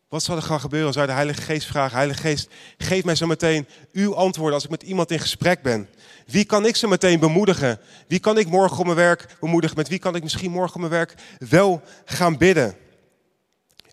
wat 0.09 0.23
zal 0.23 0.37
er 0.37 0.43
gaan 0.43 0.61
gebeuren 0.61 0.87
als 0.87 1.07
de 1.07 1.13
Heilige 1.13 1.43
Geest 1.43 1.67
vragen? 1.67 1.97
Heilige 1.97 2.21
Geest, 2.21 2.49
geef 2.79 3.05
mij 3.05 3.15
zo 3.15 3.27
meteen 3.27 3.69
uw 3.93 4.15
antwoorden 4.15 4.55
als 4.55 4.65
ik 4.65 4.71
met 4.71 4.83
iemand 4.83 5.11
in 5.11 5.19
gesprek 5.19 5.63
ben. 5.63 5.89
Wie 6.27 6.45
kan 6.45 6.67
ik 6.67 6.77
zo 6.77 6.89
meteen 6.89 7.21
bemoedigen? 7.21 7.81
Wie 8.09 8.19
kan 8.19 8.39
ik 8.39 8.47
morgen 8.47 8.79
op 8.79 8.85
mijn 8.85 8.97
werk 8.97 9.37
bemoedigen? 9.41 9.77
Met 9.77 9.89
wie 9.89 9.99
kan 9.99 10.15
ik 10.15 10.23
misschien 10.23 10.51
morgen 10.51 10.75
op 10.75 10.81
mijn 10.81 10.93
werk 10.93 11.15
wel 11.39 11.83
gaan 12.05 12.37
bidden? 12.37 12.77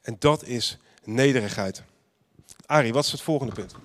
En 0.01 0.15
dat 0.19 0.43
is 0.43 0.77
nederigheid. 1.03 1.83
Ari, 2.71 2.93
wat 2.93 3.05
is 3.05 3.11
het 3.11 3.21
volgende 3.21 3.53
punt? 3.53 3.75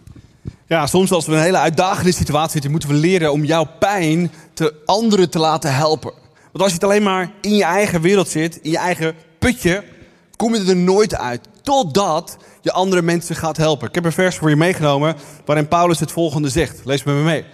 Ja, 0.66 0.86
soms 0.86 1.12
als 1.12 1.26
we 1.26 1.32
in 1.32 1.38
een 1.38 1.44
hele 1.44 1.58
uitdagende 1.58 2.12
situatie 2.12 2.50
zitten, 2.50 2.70
moeten 2.70 2.88
we 2.88 2.94
leren 2.94 3.32
om 3.32 3.44
jouw 3.44 3.66
pijn 3.78 4.32
te 4.54 4.74
anderen 4.84 5.30
te 5.30 5.38
laten 5.38 5.74
helpen. 5.74 6.12
Want 6.52 6.58
als 6.58 6.66
je 6.66 6.74
het 6.74 6.84
alleen 6.84 7.02
maar 7.02 7.32
in 7.40 7.54
je 7.54 7.64
eigen 7.64 8.00
wereld 8.00 8.28
zit, 8.28 8.56
in 8.56 8.70
je 8.70 8.78
eigen 8.78 9.14
putje, 9.38 9.84
kom 10.36 10.54
je 10.54 10.64
er 10.64 10.76
nooit 10.76 11.14
uit. 11.14 11.48
Totdat 11.62 12.36
je 12.60 12.72
andere 12.72 13.02
mensen 13.02 13.36
gaat 13.36 13.56
helpen. 13.56 13.88
Ik 13.88 13.94
heb 13.94 14.04
een 14.04 14.12
vers 14.12 14.36
voor 14.36 14.48
je 14.48 14.56
meegenomen 14.56 15.16
waarin 15.44 15.68
Paulus 15.68 16.00
het 16.00 16.12
volgende 16.12 16.48
zegt. 16.48 16.84
Lees 16.84 17.02
met 17.02 17.14
me 17.14 17.22
mee. 17.22 17.44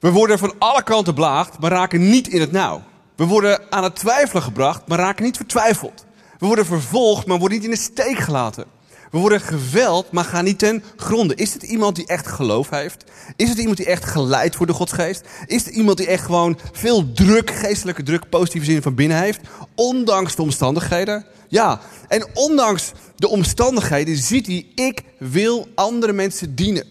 We 0.00 0.10
worden 0.10 0.38
van 0.38 0.54
alle 0.58 0.82
kanten 0.82 1.14
blaagd, 1.14 1.58
maar 1.58 1.70
raken 1.70 2.10
niet 2.10 2.28
in 2.28 2.40
het 2.40 2.52
nauw. 2.52 2.82
We 3.16 3.24
worden 3.24 3.60
aan 3.70 3.84
het 3.84 3.96
twijfelen 3.96 4.42
gebracht, 4.42 4.82
maar 4.86 4.98
raken 4.98 5.24
niet 5.24 5.36
vertwijfeld. 5.36 6.04
We 6.38 6.46
worden 6.46 6.66
vervolgd, 6.66 7.26
maar 7.26 7.38
worden 7.38 7.58
niet 7.58 7.66
in 7.66 7.74
de 7.74 7.82
steek 7.82 8.18
gelaten. 8.18 8.76
We 9.10 9.18
worden 9.18 9.40
geweld, 9.40 10.10
maar 10.10 10.24
gaan 10.24 10.44
niet 10.44 10.58
ten 10.58 10.82
gronde. 10.96 11.34
Is 11.34 11.52
het 11.52 11.62
iemand 11.62 11.96
die 11.96 12.06
echt 12.06 12.26
geloof 12.26 12.70
heeft? 12.70 13.04
Is 13.36 13.48
het 13.48 13.58
iemand 13.58 13.76
die 13.76 13.86
echt 13.86 14.04
geleid 14.04 14.56
wordt 14.56 14.72
door 14.72 14.80
Gods 14.80 14.92
geest? 14.92 15.24
Is 15.46 15.64
het 15.64 15.74
iemand 15.74 15.96
die 15.96 16.06
echt 16.06 16.24
gewoon 16.24 16.58
veel 16.72 17.12
druk, 17.12 17.50
geestelijke 17.50 18.02
druk, 18.02 18.28
positieve 18.28 18.66
zin 18.66 18.82
van 18.82 18.94
binnen 18.94 19.18
heeft? 19.18 19.40
Ondanks 19.74 20.34
de 20.34 20.42
omstandigheden? 20.42 21.24
Ja, 21.48 21.80
en 22.08 22.26
ondanks 22.34 22.92
de 23.16 23.28
omstandigheden 23.28 24.16
ziet 24.16 24.46
hij, 24.46 24.66
ik 24.74 25.02
wil 25.18 25.68
andere 25.74 26.12
mensen 26.12 26.54
dienen. 26.54 26.84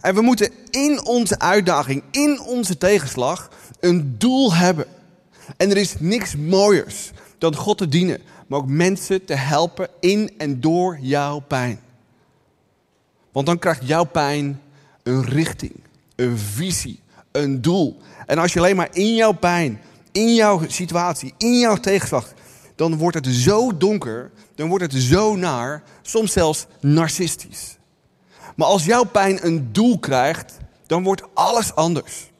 En 0.00 0.14
we 0.14 0.20
moeten 0.20 0.50
in 0.70 1.04
onze 1.04 1.38
uitdaging, 1.38 2.02
in 2.10 2.40
onze 2.40 2.78
tegenslag, 2.78 3.50
een 3.80 4.14
doel 4.18 4.54
hebben. 4.54 4.86
En 5.56 5.70
er 5.70 5.76
is 5.76 5.94
niks 5.98 6.36
mooiers 6.36 7.10
dan 7.38 7.56
God 7.56 7.78
te 7.78 7.88
dienen 7.88 8.20
maar 8.46 8.58
ook 8.58 8.68
mensen 8.68 9.24
te 9.24 9.34
helpen 9.34 9.88
in 10.00 10.30
en 10.38 10.60
door 10.60 10.98
jouw 11.00 11.38
pijn. 11.38 11.80
Want 13.32 13.46
dan 13.46 13.58
krijgt 13.58 13.86
jouw 13.86 14.04
pijn 14.04 14.60
een 15.02 15.24
richting, 15.24 15.74
een 16.16 16.38
visie, 16.38 17.00
een 17.32 17.60
doel. 17.62 17.96
En 18.26 18.38
als 18.38 18.52
je 18.52 18.58
alleen 18.58 18.76
maar 18.76 18.88
in 18.92 19.14
jouw 19.14 19.32
pijn, 19.32 19.80
in 20.12 20.34
jouw 20.34 20.60
situatie, 20.68 21.34
in 21.38 21.58
jouw 21.58 21.76
tegenslag, 21.76 22.32
dan 22.74 22.96
wordt 22.96 23.16
het 23.16 23.26
zo 23.26 23.76
donker, 23.76 24.30
dan 24.54 24.68
wordt 24.68 24.84
het 24.84 25.02
zo 25.02 25.36
naar, 25.36 25.82
soms 26.02 26.32
zelfs 26.32 26.66
narcistisch. 26.80 27.76
Maar 28.56 28.66
als 28.66 28.84
jouw 28.84 29.04
pijn 29.04 29.46
een 29.46 29.68
doel 29.72 29.98
krijgt, 29.98 30.56
dan 30.86 31.02
wordt 31.02 31.22
alles 31.34 31.74
anders. 31.74 32.30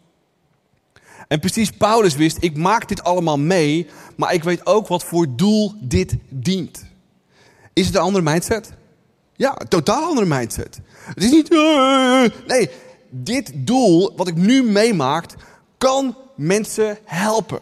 En 1.34 1.40
precies 1.40 1.70
Paulus 1.70 2.16
wist, 2.16 2.36
ik 2.40 2.56
maak 2.56 2.88
dit 2.88 3.04
allemaal 3.04 3.38
mee, 3.38 3.86
maar 4.16 4.34
ik 4.34 4.44
weet 4.44 4.66
ook 4.66 4.88
wat 4.88 5.04
voor 5.04 5.26
doel 5.36 5.74
dit 5.80 6.16
dient. 6.28 6.84
Is 7.72 7.86
het 7.86 7.94
een 7.94 8.00
andere 8.00 8.24
mindset? 8.24 8.72
Ja, 9.36 9.60
een 9.60 9.68
totaal 9.68 10.04
andere 10.04 10.26
mindset. 10.26 10.80
Het 11.14 11.22
is 11.22 11.30
niet, 11.30 11.52
uh, 11.52 12.24
nee, 12.46 12.70
dit 13.10 13.52
doel 13.54 14.12
wat 14.16 14.28
ik 14.28 14.36
nu 14.36 14.62
meemaak, 14.62 15.26
kan 15.78 16.16
mensen 16.36 16.98
helpen. 17.04 17.60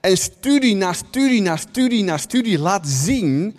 En 0.00 0.16
studie 0.16 0.76
na 0.76 0.92
studie 0.92 1.42
na 1.42 1.56
studie 1.56 2.04
na 2.04 2.16
studie 2.18 2.58
laat 2.58 2.88
zien 2.88 3.56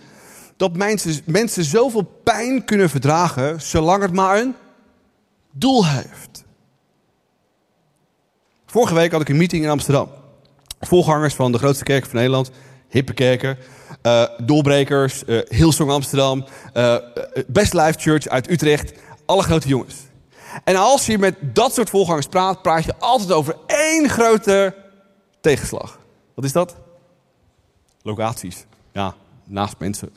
dat 0.57 0.75
mensen, 0.75 1.21
mensen 1.25 1.63
zoveel 1.63 2.21
pijn 2.23 2.65
kunnen 2.65 2.89
verdragen, 2.89 3.61
zolang 3.61 4.01
het 4.01 4.13
maar 4.13 4.39
een 4.39 4.55
doel 5.51 5.87
heeft. 5.87 6.32
Vorige 8.73 8.93
week 8.93 9.11
had 9.11 9.21
ik 9.21 9.29
een 9.29 9.37
meeting 9.37 9.63
in 9.63 9.69
Amsterdam. 9.69 10.09
Voorgangers 10.79 11.33
van 11.33 11.51
de 11.51 11.57
grootste 11.57 11.83
kerk 11.83 12.05
van 12.05 12.15
Nederland, 12.15 12.51
hippe 12.89 13.13
kerken, 13.13 13.57
uh, 14.03 14.23
doorbrekers, 14.37 15.23
uh, 15.25 15.41
Hillsong 15.47 15.91
Amsterdam, 15.91 16.45
uh, 16.73 16.95
Best 17.47 17.73
Life 17.73 17.99
Church 17.99 18.27
uit 18.27 18.49
Utrecht, 18.49 18.93
alle 19.25 19.43
grote 19.43 19.67
jongens. 19.67 19.95
En 20.63 20.75
als 20.75 21.05
je 21.05 21.17
met 21.17 21.35
dat 21.41 21.73
soort 21.73 21.89
voorgangers 21.89 22.27
praat, 22.27 22.61
praat 22.61 22.83
je 22.83 22.95
altijd 22.99 23.31
over 23.31 23.55
één 23.65 24.09
grote 24.09 24.75
tegenslag. 25.41 25.99
Wat 26.33 26.45
is 26.45 26.51
dat? 26.51 26.75
Locaties. 28.01 28.65
Ja, 28.91 29.15
naast 29.43 29.75
mensen. 29.77 30.11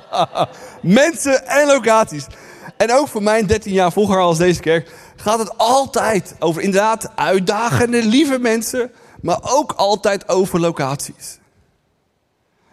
mensen 1.02 1.46
en 1.46 1.66
locaties. 1.66 2.26
En 2.76 2.92
ook 2.92 3.08
voor 3.08 3.22
mijn 3.22 3.46
13 3.46 3.72
jaar 3.72 3.92
volger 3.92 4.18
als 4.18 4.38
deze 4.38 4.60
kerk 4.60 4.92
gaat 5.16 5.38
het 5.38 5.58
altijd 5.58 6.34
over 6.38 6.62
inderdaad 6.62 7.10
uitdagende, 7.14 8.04
lieve 8.04 8.38
mensen, 8.38 8.90
maar 9.22 9.38
ook 9.42 9.72
altijd 9.72 10.28
over 10.28 10.60
locaties. 10.60 11.38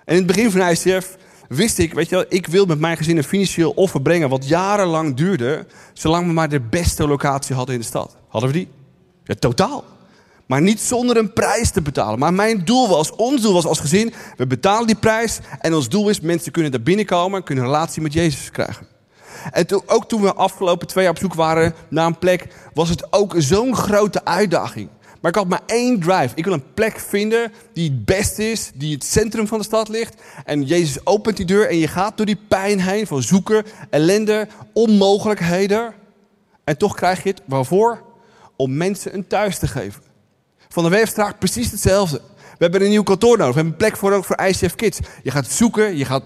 En 0.06 0.16
in 0.16 0.18
het 0.18 0.26
begin 0.26 0.52
van 0.52 0.62
ICF 0.62 1.18
wist 1.48 1.78
ik, 1.78 1.94
weet 1.94 2.10
je 2.10 2.16
wel, 2.16 2.26
ik 2.30 2.48
wil 2.48 2.66
met 2.66 2.80
mijn 2.80 2.98
gezin 2.98 3.18
een 3.18 3.24
financieel 3.24 3.72
offer 3.72 4.02
brengen 4.02 4.30
wat 4.30 4.48
jarenlang 4.48 5.16
duurde, 5.16 5.66
zolang 5.94 6.28
we 6.28 6.34
maar 6.34 6.50
de 6.50 6.62
beste 6.62 7.08
locatie 7.08 7.56
hadden 7.56 7.76
in 7.76 7.82
de 7.82 7.88
stad. 7.88 8.16
Hadden 8.28 8.52
we 8.52 8.58
die? 8.58 8.68
Ja, 9.24 9.36
totaal. 9.40 9.84
Maar 10.46 10.62
niet 10.62 10.82
zonder 10.82 11.18
een 11.18 11.34
prijs 11.34 11.72
te 11.72 11.82
betalen. 11.82 12.20
Maar 12.20 12.34
mijn 12.34 12.66
doel 12.66 12.90
was, 12.90 13.12
ons 13.16 13.42
doel 13.42 13.54
was 13.54 13.66
als 13.66 13.80
gezin, 13.80 14.14
we 14.38 14.48
betalen 14.48 14.88
die 14.88 14.96
prijs. 14.96 15.40
En 15.60 15.74
ons 15.74 15.90
doel 15.90 16.10
is, 16.10 16.20
mensen 16.20 16.52
kunnen 16.52 16.72
daar 16.72 16.82
binnenkomen, 16.82 17.44
kunnen 17.44 17.64
een 17.64 17.70
relatie 17.70 18.02
met 18.02 18.14
Jezus 18.14 18.52
krijgen. 18.52 18.95
En 19.52 19.68
toen, 19.68 19.82
ook 19.86 20.08
toen 20.08 20.22
we 20.22 20.34
afgelopen 20.34 20.88
twee 20.88 21.04
jaar 21.04 21.14
op 21.14 21.20
zoek 21.20 21.34
waren 21.34 21.74
naar 21.90 22.06
een 22.06 22.20
plek, 22.20 22.48
was 22.74 22.90
het 22.90 23.14
ook 23.14 23.34
zo'n 23.38 23.76
grote 23.76 24.26
uitdaging. 24.26 24.90
Maar 25.26 25.34
ik 25.34 25.40
had 25.40 25.50
maar 25.50 25.62
één 25.66 26.00
drive. 26.00 26.36
Ik 26.36 26.44
wil 26.44 26.54
een 26.54 26.74
plek 26.74 27.00
vinden 27.00 27.52
die 27.74 27.90
het 27.90 28.06
beste 28.06 28.52
is, 28.52 28.72
die 28.74 28.94
het 28.94 29.04
centrum 29.04 29.48
van 29.48 29.58
de 29.58 29.64
stad 29.64 29.88
ligt. 29.88 30.22
En 30.46 30.64
Jezus 30.64 31.06
opent 31.06 31.38
die 31.38 31.46
deur 31.46 31.70
en 31.70 31.78
je 31.78 31.88
gaat 31.88 32.18
door 32.18 32.26
die 32.26 32.40
pijn 32.48 32.82
heen 32.82 33.08
van 33.08 33.22
zoeken, 33.22 33.66
ellende, 33.90 34.48
onmogelijkheden. 34.74 35.94
En 36.64 36.78
toch 36.78 36.96
krijg 36.96 37.24
je 37.24 37.30
het 37.30 37.42
waarvoor? 37.46 38.04
Om 38.56 38.78
mensen 38.78 39.14
een 39.14 39.28
thuis 39.28 39.60
te 39.60 39.68
geven. 39.68 40.02
Van 40.70 40.84
de 40.84 40.90
Weefstraat 40.90 41.40
precies 41.40 41.72
hetzelfde. 41.72 42.22
We 42.38 42.64
hebben 42.64 42.82
een 42.82 42.90
nieuw 42.90 43.04
kantoor 43.04 43.38
nodig. 43.38 43.54
We 43.54 43.62
hebben 43.62 43.74
een 43.74 43.80
plek 43.80 43.98
voor, 43.98 44.14
ook 44.14 44.26
voor 44.26 44.42
ICF 44.42 44.76
Kids. 44.76 45.00
Je 45.24 45.32
gaat 45.32 45.48
zoeken, 45.48 45.98
je 45.98 46.06
gaat 46.06 46.24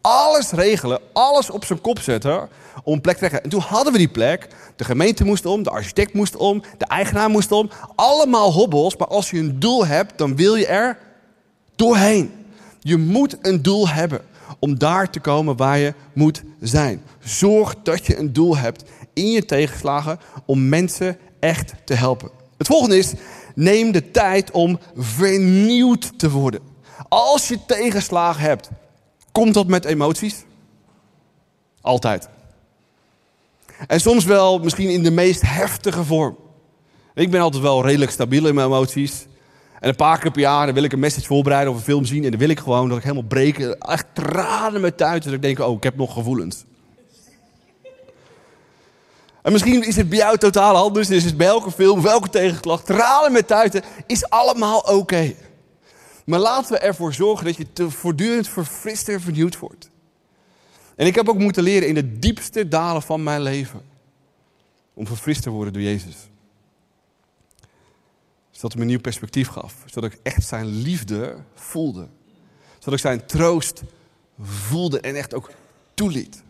alles 0.00 0.50
regelen, 0.50 1.00
alles 1.12 1.50
op 1.50 1.64
zijn 1.64 1.80
kop 1.80 1.98
zetten 1.98 2.48
om 2.84 3.00
plek 3.00 3.14
te 3.14 3.18
krijgen. 3.18 3.42
En 3.42 3.50
toen 3.50 3.60
hadden 3.60 3.92
we 3.92 3.98
die 3.98 4.08
plek. 4.08 4.48
De 4.76 4.84
gemeente 4.84 5.24
moest 5.24 5.46
om, 5.46 5.62
de 5.62 5.70
architect 5.70 6.12
moest 6.12 6.36
om, 6.36 6.62
de 6.78 6.84
eigenaar 6.84 7.30
moest 7.30 7.52
om. 7.52 7.70
Allemaal 7.94 8.52
hobbels, 8.52 8.96
maar 8.96 9.08
als 9.08 9.30
je 9.30 9.38
een 9.38 9.60
doel 9.60 9.86
hebt, 9.86 10.18
dan 10.18 10.36
wil 10.36 10.54
je 10.54 10.66
er 10.66 10.98
doorheen. 11.76 12.32
Je 12.80 12.96
moet 12.96 13.36
een 13.42 13.62
doel 13.62 13.88
hebben 13.88 14.20
om 14.58 14.78
daar 14.78 15.10
te 15.10 15.20
komen 15.20 15.56
waar 15.56 15.78
je 15.78 15.94
moet 16.12 16.42
zijn. 16.60 17.02
Zorg 17.18 17.74
dat 17.82 18.06
je 18.06 18.18
een 18.18 18.32
doel 18.32 18.56
hebt 18.56 18.84
in 19.12 19.30
je 19.30 19.44
tegenslagen 19.44 20.20
om 20.46 20.68
mensen 20.68 21.18
echt 21.40 21.74
te 21.84 21.94
helpen. 21.94 22.30
Het 22.58 22.66
volgende 22.66 22.98
is, 22.98 23.12
neem 23.54 23.92
de 23.92 24.10
tijd 24.10 24.50
om 24.50 24.78
vernieuwd 24.96 26.18
te 26.18 26.30
worden. 26.30 26.60
Als 27.08 27.48
je 27.48 27.58
tegenslagen 27.66 28.42
hebt, 28.42 28.70
komt 29.32 29.54
dat 29.54 29.66
met 29.66 29.84
emoties? 29.84 30.44
Altijd. 31.80 32.28
En 33.86 34.00
soms 34.00 34.24
wel 34.24 34.58
misschien 34.58 34.88
in 34.88 35.02
de 35.02 35.10
meest 35.10 35.42
heftige 35.44 36.04
vorm. 36.04 36.36
Ik 37.14 37.30
ben 37.30 37.40
altijd 37.40 37.62
wel 37.62 37.84
redelijk 37.84 38.10
stabiel 38.10 38.46
in 38.46 38.54
mijn 38.54 38.66
emoties. 38.66 39.26
En 39.80 39.88
een 39.88 39.96
paar 39.96 40.18
keer 40.18 40.30
per 40.30 40.40
jaar 40.40 40.74
wil 40.74 40.82
ik 40.82 40.92
een 40.92 40.98
message 40.98 41.26
voorbereiden 41.26 41.72
of 41.72 41.78
een 41.78 41.84
film 41.84 42.04
zien. 42.04 42.24
En 42.24 42.30
dan 42.30 42.38
wil 42.38 42.48
ik 42.48 42.60
gewoon 42.60 42.88
dat 42.88 42.96
ik 42.98 43.02
helemaal 43.02 43.24
breek. 43.28 43.58
Echt 43.58 44.04
tranen 44.12 44.80
met 44.80 44.96
thuis. 44.96 45.24
Dat 45.24 45.32
ik 45.32 45.42
denk, 45.42 45.58
oh, 45.58 45.76
ik 45.76 45.82
heb 45.82 45.96
nog 45.96 46.12
gevoelens. 46.12 46.64
En 49.42 49.52
misschien 49.52 49.86
is 49.86 49.96
het 49.96 50.08
bij 50.08 50.18
jou 50.18 50.38
totaal 50.38 50.76
anders. 50.76 51.08
Dus 51.08 51.16
is 51.16 51.24
het 51.24 51.36
bij 51.36 51.46
elke 51.46 51.70
film, 51.70 52.02
welke 52.02 52.28
tegenklacht, 52.28 52.86
tranen 52.86 53.32
met 53.32 53.46
tuiten, 53.46 53.82
is 54.06 54.30
allemaal 54.30 54.78
oké. 54.78 55.34
Maar 56.24 56.38
laten 56.38 56.72
we 56.72 56.78
ervoor 56.78 57.14
zorgen 57.14 57.46
dat 57.46 57.56
je 57.56 57.90
voortdurend 57.90 58.48
verfrist 58.48 59.08
en 59.08 59.20
vernieuwd 59.20 59.58
wordt. 59.58 59.90
En 60.96 61.06
ik 61.06 61.14
heb 61.14 61.28
ook 61.28 61.38
moeten 61.38 61.62
leren 61.62 61.88
in 61.88 61.94
de 61.94 62.18
diepste 62.18 62.68
dalen 62.68 63.02
van 63.02 63.22
mijn 63.22 63.42
leven. 63.42 63.82
Om 64.94 65.06
verfrist 65.06 65.42
te 65.42 65.50
worden 65.50 65.72
door 65.72 65.82
Jezus. 65.82 66.16
Zodat 68.50 68.70
hij 68.70 68.80
me 68.80 68.80
een 68.80 68.86
nieuw 68.86 69.00
perspectief 69.00 69.48
gaf. 69.48 69.74
Zodat 69.86 70.12
ik 70.12 70.18
echt 70.22 70.46
zijn 70.46 70.66
liefde 70.66 71.36
voelde. 71.54 72.08
Zodat 72.78 72.94
ik 72.94 73.00
zijn 73.00 73.26
troost 73.26 73.82
voelde 74.40 75.00
en 75.00 75.14
echt 75.14 75.34
ook 75.34 75.50
toeliet. 75.94 76.42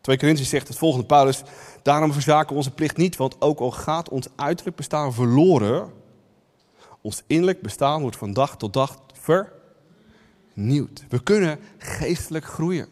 2 0.00 0.18
Corinthians 0.18 0.50
zegt 0.50 0.68
het 0.68 0.78
volgende, 0.78 1.06
Paulus. 1.06 1.42
Daarom 1.82 2.12
verzaken 2.12 2.48
we 2.48 2.54
onze 2.54 2.70
plicht 2.70 2.96
niet, 2.96 3.16
want 3.16 3.40
ook 3.40 3.58
al 3.58 3.70
gaat 3.70 4.08
ons 4.08 4.26
uiterlijk 4.36 4.76
bestaan 4.76 5.14
verloren, 5.14 5.92
ons 7.02 7.22
innerlijk 7.26 7.62
bestaan 7.62 8.00
wordt 8.00 8.16
van 8.16 8.32
dag 8.32 8.56
tot 8.56 8.72
dag 8.72 9.00
vernieuwd. 10.54 11.04
We 11.08 11.22
kunnen 11.22 11.58
geestelijk 11.78 12.44
groeien. 12.44 12.88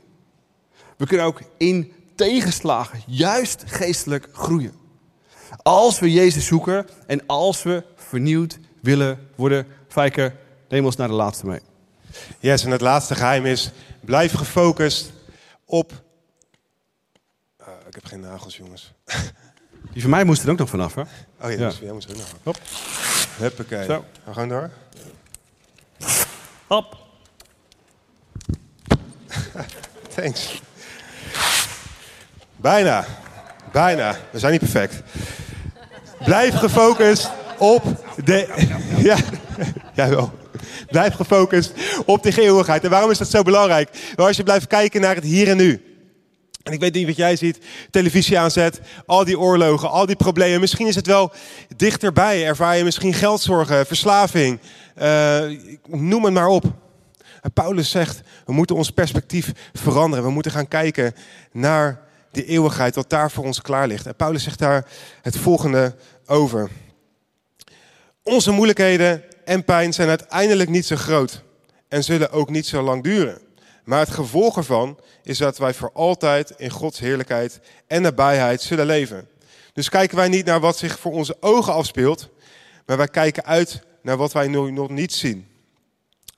We 0.97 1.07
kunnen 1.07 1.27
ook 1.27 1.41
in 1.57 1.93
tegenslagen 2.15 3.03
juist 3.07 3.63
geestelijk 3.67 4.29
groeien. 4.33 4.75
Als 5.63 5.99
we 5.99 6.13
Jezus 6.13 6.47
zoeken 6.47 6.87
en 7.07 7.27
als 7.27 7.63
we 7.63 7.85
vernieuwd 7.97 8.59
willen 8.81 9.29
worden. 9.37 9.67
Fijke, 9.89 10.37
neem 10.69 10.85
ons 10.85 10.97
naar 10.97 11.09
de 11.09 11.15
laatste 11.15 11.47
mee. 11.47 11.61
Yes, 12.39 12.65
en 12.65 12.71
het 12.71 12.81
laatste 12.81 13.15
geheim 13.15 13.47
is, 13.47 13.71
blijf 14.01 14.33
gefocust 14.33 15.13
op... 15.65 15.93
Uh, 17.61 17.67
ik 17.87 17.95
heb 17.95 18.05
geen 18.05 18.21
nagels, 18.21 18.57
jongens. 18.57 18.93
Die 19.93 20.03
van 20.03 20.11
mij 20.11 20.25
moest 20.25 20.43
er 20.43 20.51
ook 20.51 20.59
nog 20.59 20.69
vanaf, 20.69 20.95
hè? 20.95 21.01
Oh 21.01 21.07
ja, 21.41 21.49
ja. 21.49 21.57
Dus, 21.57 21.79
jij 21.79 21.93
moest 21.93 22.09
er 22.09 22.15
ook 22.15 22.21
nog 22.21 22.35
Hop. 22.43 22.59
Huppakee. 23.39 23.85
Zo. 23.85 24.05
We 24.25 24.35
gaan 24.35 24.49
door. 24.49 24.71
Hop. 26.67 26.97
Thanks. 30.15 30.61
Bijna. 32.57 33.07
Bijna. 33.73 34.17
We 34.31 34.39
zijn 34.39 34.53
niet 34.53 34.61
perfect. 34.61 35.03
Blijf 36.25 36.55
gefocust 36.55 37.31
op 37.59 37.83
de... 38.25 38.49
Ja, 39.09 39.17
jawel. 39.95 40.33
Blijf 40.87 41.15
gefocust 41.15 41.73
op 42.07 42.23
de 42.23 42.41
eeuwigheid. 42.41 42.85
En 42.85 42.91
waarom 42.91 43.11
is 43.11 43.19
dat 43.19 43.31
zo 43.31 43.43
belangrijk? 43.43 43.91
Nou, 44.17 44.29
als 44.29 44.37
je 44.37 44.43
blijft 44.43 44.67
kijken 44.67 45.01
naar 45.01 45.15
het 45.15 45.25
hier 45.25 45.49
en 45.49 45.57
nu. 45.57 45.90
En 46.71 46.77
ik 46.77 46.83
weet 46.83 46.95
niet 46.95 47.07
wat 47.07 47.17
jij 47.17 47.37
ziet, 47.37 47.59
televisie 47.91 48.39
aanzet, 48.39 48.81
al 49.07 49.25
die 49.25 49.39
oorlogen, 49.39 49.91
al 49.91 50.07
die 50.07 50.17
problemen. 50.17 50.61
Misschien 50.61 50.87
is 50.87 50.95
het 50.95 51.07
wel 51.07 51.33
dichterbij. 51.77 52.47
Ervaar 52.47 52.77
je 52.77 52.85
misschien 52.85 53.15
geldzorgen, 53.15 53.87
verslaving, 53.87 54.61
uh, 55.03 55.45
noem 55.87 56.25
het 56.25 56.35
maar 56.35 56.49
op. 56.49 56.65
Paulus 57.55 57.91
zegt, 57.91 58.21
we 58.47 58.53
moeten 58.53 58.77
ons 58.77 58.91
perspectief 58.91 59.53
veranderen. 59.73 60.25
We 60.25 60.31
moeten 60.31 60.53
gaan 60.53 60.69
kijken 60.69 61.15
naar 61.53 62.01
die 62.31 62.45
eeuwigheid, 62.45 62.95
wat 62.95 63.11
daar 63.11 63.31
voor 63.31 63.45
ons 63.45 63.61
klaar 63.61 63.87
ligt. 63.87 64.07
En 64.07 64.17
Paulus 64.17 64.43
zegt 64.43 64.59
daar 64.59 64.87
het 65.23 65.37
volgende 65.37 65.95
over. 66.27 66.71
Onze 68.23 68.51
moeilijkheden 68.51 69.23
en 69.45 69.65
pijn 69.65 69.93
zijn 69.93 70.09
uiteindelijk 70.09 70.69
niet 70.69 70.87
zo 70.87 70.97
groot 70.97 71.43
en 71.89 72.05
zullen 72.05 72.31
ook 72.31 72.51
niet 72.51 72.67
zo 72.67 72.83
lang 72.83 73.03
duren. 73.03 73.39
Maar 73.91 73.99
het 74.01 74.11
gevolg 74.11 74.57
ervan 74.57 74.99
is 75.23 75.39
dat 75.39 75.59
wij 75.59 75.75
voor 75.75 75.91
altijd 75.93 76.51
in 76.57 76.71
Gods 76.71 76.99
heerlijkheid 76.99 77.61
en 77.87 78.03
nabijheid 78.03 78.63
zullen 78.63 78.87
leven. 78.87 79.29
Dus 79.73 79.89
kijken 79.89 80.17
wij 80.17 80.29
niet 80.29 80.45
naar 80.45 80.61
wat 80.61 80.77
zich 80.79 80.99
voor 80.99 81.13
onze 81.13 81.37
ogen 81.41 81.73
afspeelt, 81.73 82.29
maar 82.87 82.97
wij 82.97 83.09
kijken 83.09 83.45
uit 83.45 83.83
naar 84.03 84.17
wat 84.17 84.33
wij 84.33 84.49
nu 84.49 84.71
nog 84.71 84.89
niet 84.89 85.13
zien. 85.13 85.49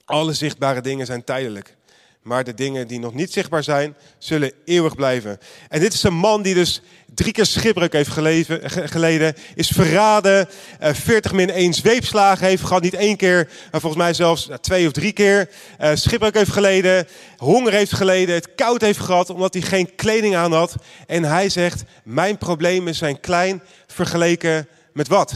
Alle 0.05 0.33
zichtbare 0.33 0.81
dingen 0.81 1.07
zijn 1.07 1.25
tijdelijk. 1.25 1.77
Maar 2.23 2.45
de 2.45 2.55
dingen 2.55 2.87
die 2.87 2.99
nog 2.99 3.15
niet 3.15 3.33
zichtbaar 3.33 3.63
zijn, 3.63 3.97
zullen 4.19 4.53
eeuwig 4.65 4.95
blijven. 4.95 5.39
En 5.69 5.81
dit 5.81 5.93
is 5.93 6.03
een 6.03 6.15
man 6.15 6.43
die 6.43 6.55
dus 6.55 6.83
drie 7.15 7.33
keer 7.33 7.47
schipbreuk 7.47 7.93
heeft 7.93 8.11
geleven, 8.11 8.71
geleden. 8.71 9.35
Is 9.55 9.69
verraden, 9.69 10.49
40 10.81 11.31
eh, 11.31 11.37
min 11.37 11.51
1 11.51 11.75
zweepslagen 11.75 12.47
heeft 12.47 12.63
gehad. 12.63 12.83
Niet 12.83 12.95
één 12.95 13.17
keer, 13.17 13.49
maar 13.71 13.81
volgens 13.81 14.03
mij 14.03 14.15
zelfs 14.15 14.49
eh, 14.49 14.57
twee 14.57 14.87
of 14.87 14.93
drie 14.93 15.13
keer. 15.13 15.49
Uh, 15.81 15.91
schipbreuk 15.95 16.35
heeft 16.35 16.53
geleden, 16.53 17.07
honger 17.37 17.73
heeft 17.73 17.95
geleden, 17.95 18.35
het 18.35 18.55
koud 18.55 18.81
heeft 18.81 19.01
gehad 19.01 19.31
omdat 19.31 19.55
hij 19.55 19.63
geen 19.63 19.95
kleding 19.95 20.37
aan 20.37 20.53
had. 20.53 20.75
En 21.07 21.23
hij 21.25 21.49
zegt, 21.49 21.83
mijn 22.05 22.39
problemen 22.39 22.95
zijn 22.95 23.21
klein 23.21 23.63
vergeleken 23.87 24.69
met 24.93 25.09
wat? 25.09 25.33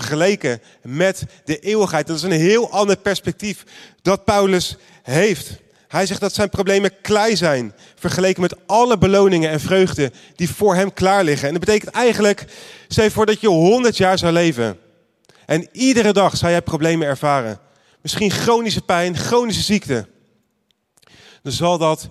Vergeleken 0.00 0.62
met 0.82 1.24
de 1.44 1.58
eeuwigheid. 1.58 2.06
Dat 2.06 2.16
is 2.16 2.22
een 2.22 2.30
heel 2.30 2.70
ander 2.70 2.96
perspectief 2.96 3.64
dat 4.02 4.24
Paulus 4.24 4.76
heeft. 5.02 5.50
Hij 5.88 6.06
zegt 6.06 6.20
dat 6.20 6.34
zijn 6.34 6.48
problemen 6.48 7.00
klein 7.00 7.36
zijn, 7.36 7.74
vergeleken 7.94 8.42
met 8.42 8.56
alle 8.66 8.98
beloningen 8.98 9.50
en 9.50 9.60
vreugden 9.60 10.12
die 10.34 10.50
voor 10.50 10.74
hem 10.74 10.92
klaar 10.92 11.24
liggen. 11.24 11.46
En 11.46 11.54
dat 11.54 11.64
betekent 11.64 11.90
eigenlijk, 11.90 12.44
stel 12.88 13.10
voor 13.10 13.26
dat 13.26 13.40
je 13.40 13.48
100 13.48 13.96
jaar 13.96 14.18
zou 14.18 14.32
leven. 14.32 14.78
En 15.46 15.68
iedere 15.72 16.12
dag 16.12 16.36
zou 16.36 16.50
jij 16.52 16.62
problemen 16.62 17.06
ervaren. 17.06 17.58
Misschien 18.02 18.30
chronische 18.30 18.82
pijn, 18.82 19.16
chronische 19.16 19.62
ziekte. 19.62 20.08
Dan 21.42 21.52
zal 21.52 21.78
dat 21.78 22.08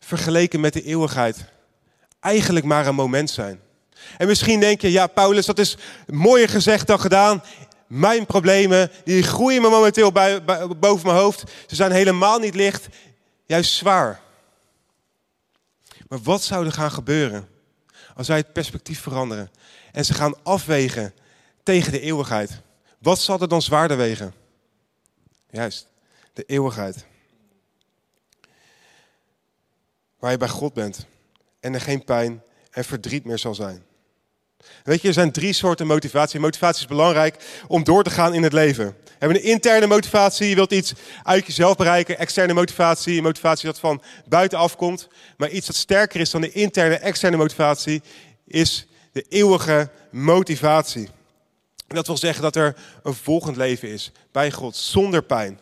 vergeleken 0.00 0.60
met 0.60 0.72
de 0.72 0.82
eeuwigheid 0.82 1.44
eigenlijk 2.20 2.64
maar 2.64 2.86
een 2.86 2.94
moment 2.94 3.30
zijn. 3.30 3.60
En 4.18 4.26
misschien 4.26 4.60
denk 4.60 4.80
je, 4.80 4.90
ja 4.90 5.06
Paulus, 5.06 5.46
dat 5.46 5.58
is 5.58 5.76
mooier 6.06 6.48
gezegd 6.48 6.86
dan 6.86 7.00
gedaan. 7.00 7.42
Mijn 7.86 8.26
problemen, 8.26 8.90
die 9.04 9.22
groeien 9.22 9.62
me 9.62 9.68
momenteel 9.68 10.12
bij, 10.12 10.44
boven 10.78 11.06
mijn 11.06 11.18
hoofd. 11.18 11.42
Ze 11.66 11.74
zijn 11.74 11.92
helemaal 11.92 12.38
niet 12.38 12.54
licht, 12.54 12.86
juist 13.46 13.72
zwaar. 13.72 14.20
Maar 16.08 16.20
wat 16.22 16.42
zou 16.42 16.66
er 16.66 16.72
gaan 16.72 16.90
gebeuren 16.90 17.48
als 18.14 18.28
wij 18.28 18.36
het 18.36 18.52
perspectief 18.52 19.00
veranderen 19.00 19.50
en 19.92 20.04
ze 20.04 20.14
gaan 20.14 20.34
afwegen 20.42 21.14
tegen 21.62 21.92
de 21.92 22.00
eeuwigheid? 22.00 22.60
Wat 22.98 23.20
zal 23.20 23.40
er 23.40 23.48
dan 23.48 23.62
zwaarder 23.62 23.96
wegen? 23.96 24.34
Juist, 25.50 25.88
de 26.32 26.42
eeuwigheid. 26.42 27.06
Waar 30.18 30.30
je 30.30 30.36
bij 30.36 30.48
God 30.48 30.72
bent 30.72 31.06
en 31.60 31.74
er 31.74 31.80
geen 31.80 32.04
pijn 32.04 32.42
en 32.70 32.84
verdriet 32.84 33.24
meer 33.24 33.38
zal 33.38 33.54
zijn. 33.54 33.84
Weet 34.84 35.02
je, 35.02 35.08
er 35.08 35.14
zijn 35.14 35.32
drie 35.32 35.52
soorten 35.52 35.86
motivatie. 35.86 36.40
Motivatie 36.40 36.82
is 36.82 36.88
belangrijk 36.88 37.62
om 37.66 37.84
door 37.84 38.02
te 38.02 38.10
gaan 38.10 38.34
in 38.34 38.42
het 38.42 38.52
leven. 38.52 38.86
We 39.04 39.12
hebben 39.18 39.36
een 39.36 39.50
interne 39.50 39.86
motivatie, 39.86 40.48
je 40.48 40.54
wilt 40.54 40.72
iets 40.72 40.92
uit 41.22 41.46
jezelf 41.46 41.76
bereiken. 41.76 42.18
Externe 42.18 42.52
motivatie, 42.52 43.22
motivatie 43.22 43.66
dat 43.66 43.78
van 43.78 44.02
buitenaf 44.28 44.76
komt. 44.76 45.08
Maar 45.36 45.50
iets 45.50 45.66
dat 45.66 45.76
sterker 45.76 46.20
is 46.20 46.30
dan 46.30 46.40
de 46.40 46.52
interne, 46.52 46.94
externe 46.94 47.36
motivatie, 47.36 48.02
is 48.46 48.86
de 49.12 49.24
eeuwige 49.28 49.90
motivatie. 50.10 51.08
Dat 51.86 52.06
wil 52.06 52.16
zeggen 52.16 52.42
dat 52.42 52.56
er 52.56 52.76
een 53.02 53.14
volgend 53.14 53.56
leven 53.56 53.88
is 53.88 54.12
bij 54.32 54.50
God, 54.50 54.76
zonder 54.76 55.22
pijn, 55.22 55.60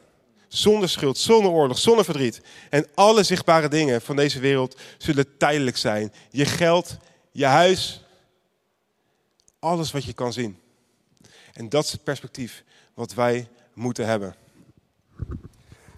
zonder 0.48 0.88
schuld, 0.88 1.18
zonder 1.18 1.50
oorlog, 1.50 1.78
zonder 1.78 2.04
verdriet. 2.04 2.40
En 2.70 2.86
alle 2.94 3.22
zichtbare 3.22 3.68
dingen 3.68 4.00
van 4.00 4.16
deze 4.16 4.40
wereld 4.40 4.80
zullen 4.98 5.36
tijdelijk 5.38 5.76
zijn. 5.76 6.12
Je 6.30 6.44
geld, 6.44 6.96
je 7.32 7.44
huis, 7.46 8.04
alles 9.60 9.92
wat 9.92 10.04
je 10.04 10.12
kan 10.12 10.32
zien. 10.32 10.58
En 11.52 11.68
dat 11.68 11.84
is 11.84 11.92
het 11.92 12.04
perspectief 12.04 12.64
wat 12.94 13.14
wij 13.14 13.48
moeten 13.74 14.06
hebben. 14.06 14.34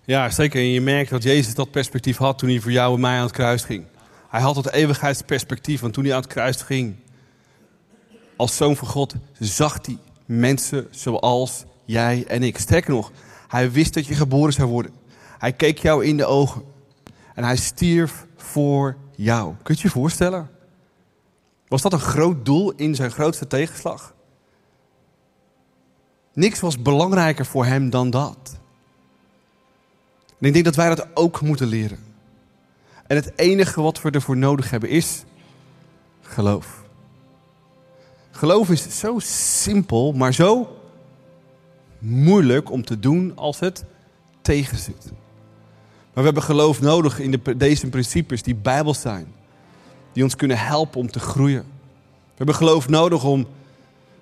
Ja, 0.05 0.31
zeker. 0.31 0.61
En 0.61 0.68
je 0.68 0.81
merkt 0.81 1.11
dat 1.11 1.22
Jezus 1.22 1.55
dat 1.55 1.70
perspectief 1.70 2.16
had 2.16 2.38
toen 2.38 2.48
hij 2.48 2.61
voor 2.61 2.72
jou 2.72 2.94
en 2.94 3.01
mij 3.01 3.16
aan 3.16 3.22
het 3.22 3.33
kruis 3.33 3.62
ging. 3.62 3.85
Hij 4.29 4.40
had 4.40 4.55
dat 4.55 4.70
eeuwigheidsperspectief, 4.70 5.81
want 5.81 5.92
toen 5.92 6.05
hij 6.05 6.14
aan 6.14 6.20
het 6.20 6.31
kruis 6.31 6.62
ging, 6.62 6.96
als 8.37 8.57
zoon 8.57 8.77
van 8.77 8.88
God, 8.88 9.14
zag 9.38 9.79
hij 9.87 9.98
mensen 10.27 10.88
zoals 10.90 11.64
jij 11.85 12.25
en 12.27 12.42
ik. 12.42 12.59
Sterker 12.59 12.90
nog, 12.90 13.12
hij 13.48 13.70
wist 13.70 13.94
dat 13.94 14.07
je 14.07 14.14
geboren 14.14 14.53
zou 14.53 14.68
worden. 14.68 14.92
Hij 15.38 15.53
keek 15.53 15.79
jou 15.79 16.05
in 16.05 16.16
de 16.16 16.25
ogen 16.25 16.62
en 17.35 17.44
hij 17.44 17.57
stierf 17.57 18.27
voor 18.37 18.96
jou. 19.16 19.55
Kun 19.62 19.75
je 19.75 19.83
je 19.83 19.90
voorstellen? 19.90 20.51
Was 21.72 21.82
dat 21.82 21.92
een 21.92 22.00
groot 22.00 22.44
doel 22.44 22.72
in 22.76 22.94
zijn 22.94 23.11
grootste 23.11 23.46
tegenslag? 23.46 24.14
Niks 26.32 26.61
was 26.61 26.82
belangrijker 26.82 27.46
voor 27.46 27.64
hem 27.64 27.90
dan 27.90 28.11
dat. 28.11 28.61
En 30.38 30.46
ik 30.46 30.52
denk 30.52 30.64
dat 30.64 30.74
wij 30.74 30.88
dat 30.88 31.06
ook 31.14 31.40
moeten 31.40 31.66
leren. 31.66 31.98
En 33.06 33.16
het 33.16 33.38
enige 33.38 33.80
wat 33.80 34.02
we 34.02 34.11
ervoor 34.11 34.37
nodig 34.37 34.70
hebben 34.70 34.88
is 34.88 35.24
geloof. 36.20 36.85
Geloof 38.30 38.70
is 38.70 38.98
zo 38.98 39.18
simpel, 39.62 40.12
maar 40.12 40.35
zo 40.35 40.76
moeilijk 41.98 42.70
om 42.70 42.85
te 42.85 42.98
doen 42.98 43.32
als 43.37 43.61
het 43.61 43.85
tegenzit. 44.42 45.04
Maar 46.02 46.11
we 46.14 46.22
hebben 46.22 46.42
geloof 46.42 46.80
nodig 46.80 47.18
in 47.18 47.30
de, 47.30 47.56
deze 47.56 47.88
principes 47.88 48.42
die 48.42 48.54
bijbels 48.54 49.00
zijn. 49.00 49.40
Die 50.12 50.22
ons 50.22 50.37
kunnen 50.37 50.59
helpen 50.59 51.01
om 51.01 51.11
te 51.11 51.20
groeien. 51.20 51.62
We 51.62 52.37
hebben 52.37 52.55
geloof 52.55 52.88
nodig 52.88 53.25
om 53.25 53.46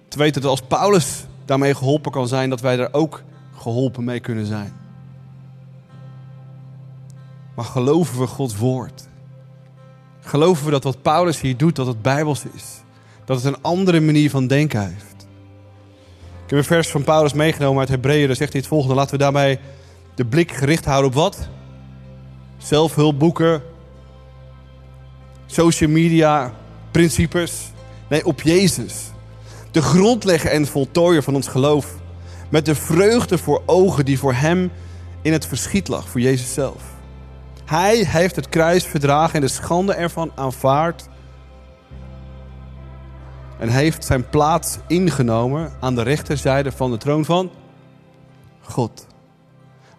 te 0.09 0.19
weten 0.19 0.43
dat 0.43 0.51
als 0.51 0.63
Paulus 0.63 1.25
daarmee 1.45 1.75
geholpen 1.75 2.13
kan 2.13 2.29
zijn, 2.29 2.51
dat 2.51 2.61
wij 2.61 2.77
daar 2.77 2.93
ook 2.93 3.23
geholpen 3.57 4.05
mee 4.05 4.21
kunnen 4.21 4.47
zijn. 4.47 4.73
Maar 7.55 7.65
geloven 7.65 8.21
we 8.21 8.27
Gods 8.27 8.57
woord? 8.57 9.09
Geloven 10.21 10.65
we 10.65 10.71
dat 10.71 10.85
wat 10.85 11.03
Paulus 11.03 11.41
hier 11.41 11.57
doet, 11.57 11.77
dat 11.77 11.87
het 11.87 12.03
bijbels 12.03 12.45
is? 12.55 12.83
Dat 13.25 13.43
het 13.43 13.55
een 13.55 13.63
andere 13.63 14.01
manier 14.01 14.31
van 14.31 14.47
denken 14.47 14.87
heeft? 14.87 15.27
Ik 16.45 16.57
heb 16.57 16.59
een 16.59 16.65
vers 16.65 16.89
van 16.89 17.05
Paulus 17.05 17.33
meegenomen 17.33 17.81
uit 17.81 17.89
Hebreeën. 17.89 18.27
Daar 18.27 18.37
zegt 18.37 18.53
hij 18.53 18.61
het 18.61 18.71
volgende. 18.71 18.95
Laten 18.95 19.13
we 19.13 19.19
daarbij 19.19 19.61
de 20.15 20.25
blik 20.25 20.53
gericht 20.53 20.85
houden 20.85 21.11
op 21.11 21.17
wat? 21.17 21.49
Zelfhulpboeken, 22.59 23.63
social 25.51 25.91
media, 25.91 26.53
principes. 26.91 27.71
Nee, 28.09 28.27
op 28.27 28.41
Jezus. 28.41 29.11
De 29.71 29.83
grondlegger 29.83 30.51
en 30.51 30.67
voltooier 30.67 31.23
van 31.23 31.35
ons 31.35 31.49
geloof. 31.49 31.95
Met 32.49 32.65
de 32.65 32.75
vreugde 32.75 33.39
voor 33.39 33.63
ogen 33.67 34.05
die 34.05 34.19
voor 34.19 34.35
hem 34.35 34.71
in 35.23 35.33
het 35.33 35.47
verschiet 35.47 35.89
lag, 35.89 36.09
voor 36.09 36.21
Jezus 36.21 36.53
zelf. 36.55 36.83
Hij 37.65 37.97
heeft 37.97 38.37
het 38.37 38.49
kruis 38.49 38.85
verdragen 38.85 39.35
en 39.35 39.41
de 39.41 39.49
schande 39.49 39.95
ervan 39.95 40.33
aanvaard. 40.35 41.09
En 43.59 43.69
heeft 43.69 44.05
zijn 44.05 44.29
plaats 44.29 44.79
ingenomen 44.87 45.73
aan 45.81 45.95
de 45.95 46.03
rechterzijde 46.03 46.73
van 46.73 46.91
de 46.91 46.97
troon 46.97 47.25
van 47.25 47.51
God. 48.61 49.07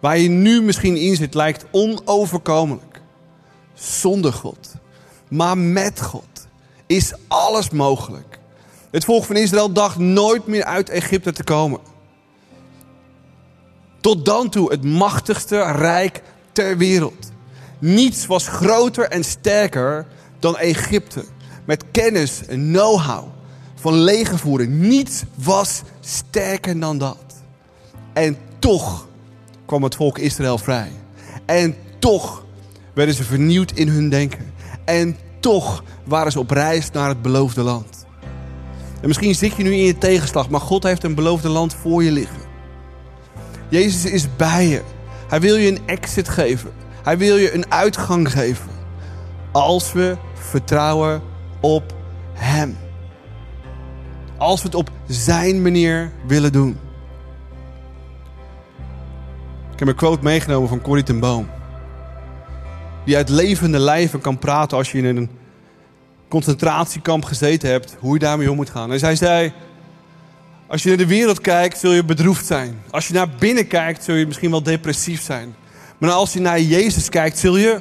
Waar 0.00 0.18
je 0.18 0.28
nu 0.28 0.62
misschien 0.62 0.96
in 0.96 1.16
zit 1.16 1.34
lijkt 1.34 1.66
onoverkomelijk. 1.70 3.00
Zonder 3.74 4.32
God. 4.32 4.80
Maar 5.32 5.58
met 5.58 6.02
God 6.02 6.46
is 6.86 7.12
alles 7.28 7.70
mogelijk. 7.70 8.38
Het 8.90 9.04
volk 9.04 9.24
van 9.24 9.36
Israël 9.36 9.72
dacht 9.72 9.98
nooit 9.98 10.46
meer 10.46 10.64
uit 10.64 10.88
Egypte 10.88 11.32
te 11.32 11.44
komen. 11.44 11.80
Tot 14.00 14.24
dan 14.24 14.48
toe 14.48 14.70
het 14.70 14.84
machtigste 14.84 15.62
rijk 15.62 16.22
ter 16.52 16.76
wereld. 16.76 17.30
Niets 17.78 18.26
was 18.26 18.48
groter 18.48 19.04
en 19.04 19.24
sterker 19.24 20.06
dan 20.38 20.56
Egypte. 20.56 21.24
Met 21.64 21.84
kennis 21.90 22.46
en 22.46 22.66
know-how 22.66 23.24
van 23.74 23.94
legervoering. 23.94 24.72
Niets 24.72 25.22
was 25.34 25.82
sterker 26.00 26.80
dan 26.80 26.98
dat. 26.98 27.24
En 28.12 28.36
toch 28.58 29.06
kwam 29.66 29.82
het 29.82 29.94
volk 29.94 30.18
Israël 30.18 30.58
vrij. 30.58 30.90
En 31.46 31.76
toch 31.98 32.44
werden 32.94 33.14
ze 33.14 33.24
vernieuwd 33.24 33.72
in 33.72 33.88
hun 33.88 34.08
denken. 34.08 34.51
En 34.84 35.16
toch 35.40 35.84
waren 36.04 36.32
ze 36.32 36.38
op 36.38 36.50
reis 36.50 36.90
naar 36.90 37.08
het 37.08 37.22
beloofde 37.22 37.62
land. 37.62 38.06
En 39.00 39.08
misschien 39.08 39.34
zit 39.34 39.56
je 39.56 39.62
nu 39.62 39.72
in 39.72 39.84
je 39.84 39.98
tegenslag, 39.98 40.48
maar 40.48 40.60
God 40.60 40.82
heeft 40.82 41.04
een 41.04 41.14
beloofde 41.14 41.48
land 41.48 41.74
voor 41.74 42.02
je 42.02 42.10
liggen. 42.12 42.40
Jezus 43.68 44.04
is 44.04 44.36
bij 44.36 44.66
je. 44.66 44.82
Hij 45.28 45.40
wil 45.40 45.56
je 45.56 45.68
een 45.68 45.80
exit 45.86 46.28
geven. 46.28 46.70
Hij 47.02 47.18
wil 47.18 47.36
je 47.36 47.54
een 47.54 47.72
uitgang 47.72 48.32
geven. 48.32 48.70
Als 49.52 49.92
we 49.92 50.16
vertrouwen 50.34 51.22
op 51.60 51.94
Hem. 52.32 52.76
Als 54.36 54.60
we 54.60 54.66
het 54.66 54.76
op 54.76 54.90
Zijn 55.06 55.62
manier 55.62 56.12
willen 56.26 56.52
doen. 56.52 56.78
Ik 59.72 59.78
heb 59.78 59.88
een 59.88 59.94
quote 59.94 60.22
meegenomen 60.22 60.68
van 60.68 60.80
Corrie 60.80 61.04
ten 61.04 61.20
Boom. 61.20 61.48
Die 63.04 63.16
uit 63.16 63.28
levende 63.28 63.78
lijven 63.78 64.20
kan 64.20 64.38
praten 64.38 64.76
als 64.76 64.92
je 64.92 64.98
in 64.98 65.16
een 65.16 65.30
concentratiekamp 66.28 67.24
gezeten 67.24 67.70
hebt. 67.70 67.96
Hoe 67.98 68.12
je 68.12 68.18
daarmee 68.18 68.50
om 68.50 68.56
moet 68.56 68.70
gaan. 68.70 68.92
En 68.92 68.98
zij 68.98 69.16
zei... 69.16 69.52
Als 70.66 70.82
je 70.82 70.88
naar 70.88 70.98
de 70.98 71.06
wereld 71.06 71.40
kijkt, 71.40 71.78
zul 71.78 71.92
je 71.92 72.04
bedroefd 72.04 72.46
zijn. 72.46 72.82
Als 72.90 73.08
je 73.08 73.14
naar 73.14 73.28
binnen 73.38 73.66
kijkt, 73.66 74.04
zul 74.04 74.14
je 74.14 74.26
misschien 74.26 74.50
wel 74.50 74.62
depressief 74.62 75.22
zijn. 75.22 75.54
Maar 75.98 76.10
als 76.10 76.32
je 76.32 76.40
naar 76.40 76.60
Jezus 76.60 77.08
kijkt, 77.08 77.38
zul 77.38 77.56
je 77.56 77.80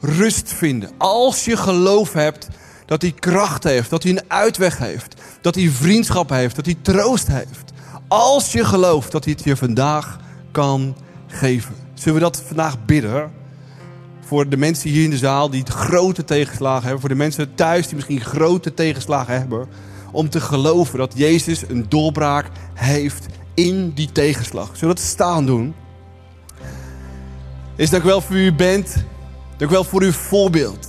rust 0.00 0.52
vinden. 0.52 0.90
Als 0.98 1.44
je 1.44 1.56
geloof 1.56 2.12
hebt 2.12 2.48
dat 2.86 3.02
hij 3.02 3.12
kracht 3.12 3.64
heeft, 3.64 3.90
dat 3.90 4.02
hij 4.02 4.12
een 4.12 4.22
uitweg 4.28 4.78
heeft, 4.78 5.20
dat 5.40 5.54
hij 5.54 5.68
vriendschap 5.68 6.30
heeft, 6.30 6.56
dat 6.56 6.64
hij 6.64 6.76
troost 6.82 7.26
heeft. 7.26 7.72
Als 8.08 8.52
je 8.52 8.64
gelooft 8.64 9.12
dat 9.12 9.24
hij 9.24 9.32
het 9.32 9.44
je 9.44 9.56
vandaag 9.56 10.18
kan 10.52 10.96
geven. 11.26 11.74
Zullen 11.94 12.14
we 12.14 12.20
dat 12.20 12.42
vandaag 12.46 12.84
bidden? 12.84 13.32
Voor 14.26 14.48
de 14.48 14.56
mensen 14.56 14.90
hier 14.90 15.04
in 15.04 15.10
de 15.10 15.18
zaal 15.18 15.50
die 15.50 15.64
grote 15.66 16.24
tegenslagen 16.24 16.82
hebben. 16.82 17.00
Voor 17.00 17.08
de 17.08 17.14
mensen 17.14 17.54
thuis 17.54 17.86
die 17.86 17.94
misschien 17.94 18.20
grote 18.20 18.74
tegenslagen 18.74 19.38
hebben. 19.38 19.68
Om 20.12 20.28
te 20.28 20.40
geloven 20.40 20.98
dat 20.98 21.12
Jezus 21.16 21.68
een 21.68 21.86
doorbraak 21.88 22.50
heeft 22.74 23.26
in 23.54 23.90
die 23.90 24.12
tegenslag. 24.12 24.66
Zullen 24.66 24.94
we 24.94 25.00
dat 25.00 25.10
staan 25.10 25.46
doen? 25.46 25.74
Is 27.76 27.90
dank 27.90 28.04
wel 28.04 28.20
voor 28.20 28.36
u 28.36 28.52
bent. 28.52 29.04
Dank 29.56 29.70
wel 29.70 29.84
voor 29.84 30.02
uw 30.02 30.12
voorbeeld. 30.12 30.88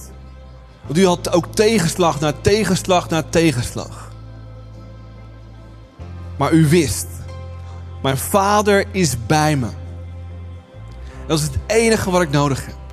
Want 0.86 0.98
u 0.98 1.06
had 1.06 1.32
ook 1.32 1.56
tegenslag 1.56 2.20
na 2.20 2.34
tegenslag 2.42 3.10
na 3.10 3.24
tegenslag. 3.24 4.12
Maar 6.38 6.54
u 6.54 6.68
wist, 6.68 7.08
mijn 8.02 8.18
vader 8.18 8.86
is 8.92 9.26
bij 9.26 9.56
me. 9.56 9.68
Dat 11.28 11.40
is 11.40 11.46
het 11.46 11.58
enige 11.68 12.12
wat 12.12 12.22
ik 12.22 12.30
nodig 12.32 12.66
heb. 12.66 12.85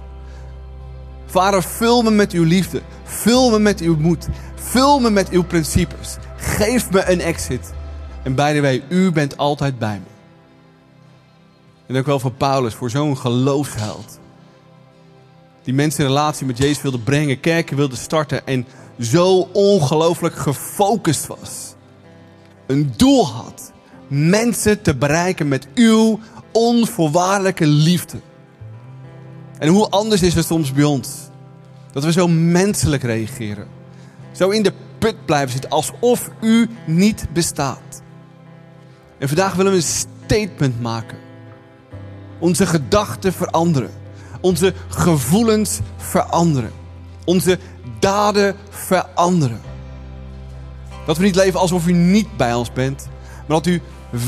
Vader, 1.32 1.62
vul 1.62 2.02
me 2.02 2.10
met 2.10 2.32
uw 2.32 2.44
liefde. 2.44 2.82
Vul 3.04 3.50
me 3.50 3.58
met 3.58 3.80
uw 3.80 3.96
moed. 3.96 4.28
Vul 4.54 5.00
me 5.00 5.10
met 5.10 5.28
uw 5.28 5.44
principes. 5.44 6.16
Geef 6.36 6.90
me 6.90 7.10
een 7.10 7.20
exit. 7.20 7.72
En 8.22 8.34
by 8.34 8.52
the 8.54 8.60
way, 8.60 8.82
u 8.88 9.12
bent 9.12 9.36
altijd 9.36 9.78
bij 9.78 10.00
me. 10.04 10.10
En 11.86 11.96
ook 11.96 12.06
wel 12.06 12.20
voor 12.20 12.32
Paulus, 12.32 12.74
voor 12.74 12.90
zo'n 12.90 13.16
geloofsheld. 13.16 14.18
Die 15.62 15.74
mensen 15.74 16.00
in 16.00 16.06
relatie 16.06 16.46
met 16.46 16.58
Jezus 16.58 16.82
wilde 16.82 16.98
brengen, 16.98 17.40
kerken 17.40 17.76
wilde 17.76 17.96
starten 17.96 18.46
en 18.46 18.66
zo 19.00 19.48
ongelooflijk 19.52 20.34
gefocust 20.34 21.26
was. 21.26 21.74
Een 22.66 22.92
doel 22.96 23.26
had. 23.26 23.72
Mensen 24.08 24.82
te 24.82 24.94
bereiken 24.94 25.48
met 25.48 25.66
uw 25.74 26.18
onvoorwaardelijke 26.52 27.66
liefde. 27.66 28.18
En 29.58 29.68
hoe 29.68 29.88
anders 29.88 30.22
is 30.22 30.34
het 30.34 30.44
soms 30.44 30.72
bij 30.72 30.84
ons? 30.84 31.21
Dat 31.92 32.04
we 32.04 32.12
zo 32.12 32.28
menselijk 32.28 33.02
reageren. 33.02 33.66
Zo 34.32 34.50
in 34.50 34.62
de 34.62 34.72
put 34.98 35.24
blijven 35.24 35.50
zitten 35.50 35.70
alsof 35.70 36.30
u 36.40 36.68
niet 36.86 37.26
bestaat. 37.32 38.02
En 39.18 39.28
vandaag 39.28 39.54
willen 39.54 39.72
we 39.72 39.78
een 39.78 39.84
statement 39.84 40.80
maken. 40.80 41.18
Onze 42.38 42.66
gedachten 42.66 43.32
veranderen. 43.32 43.90
Onze 44.40 44.74
gevoelens 44.88 45.80
veranderen. 45.96 46.72
Onze 47.24 47.58
daden 47.98 48.56
veranderen. 48.70 49.60
Dat 51.06 51.16
we 51.16 51.24
niet 51.24 51.34
leven 51.34 51.60
alsof 51.60 51.86
u 51.86 51.92
niet 51.92 52.36
bij 52.36 52.54
ons 52.54 52.72
bent, 52.72 53.08
maar 53.46 53.56
dat 53.56 53.66
u 53.66 53.80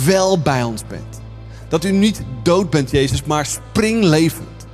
wel 0.04 0.38
bij 0.38 0.62
ons 0.62 0.86
bent. 0.86 1.20
Dat 1.68 1.84
u 1.84 1.92
niet 1.92 2.22
dood 2.42 2.70
bent, 2.70 2.90
Jezus, 2.90 3.24
maar 3.24 3.46
springlevend. 3.46 4.66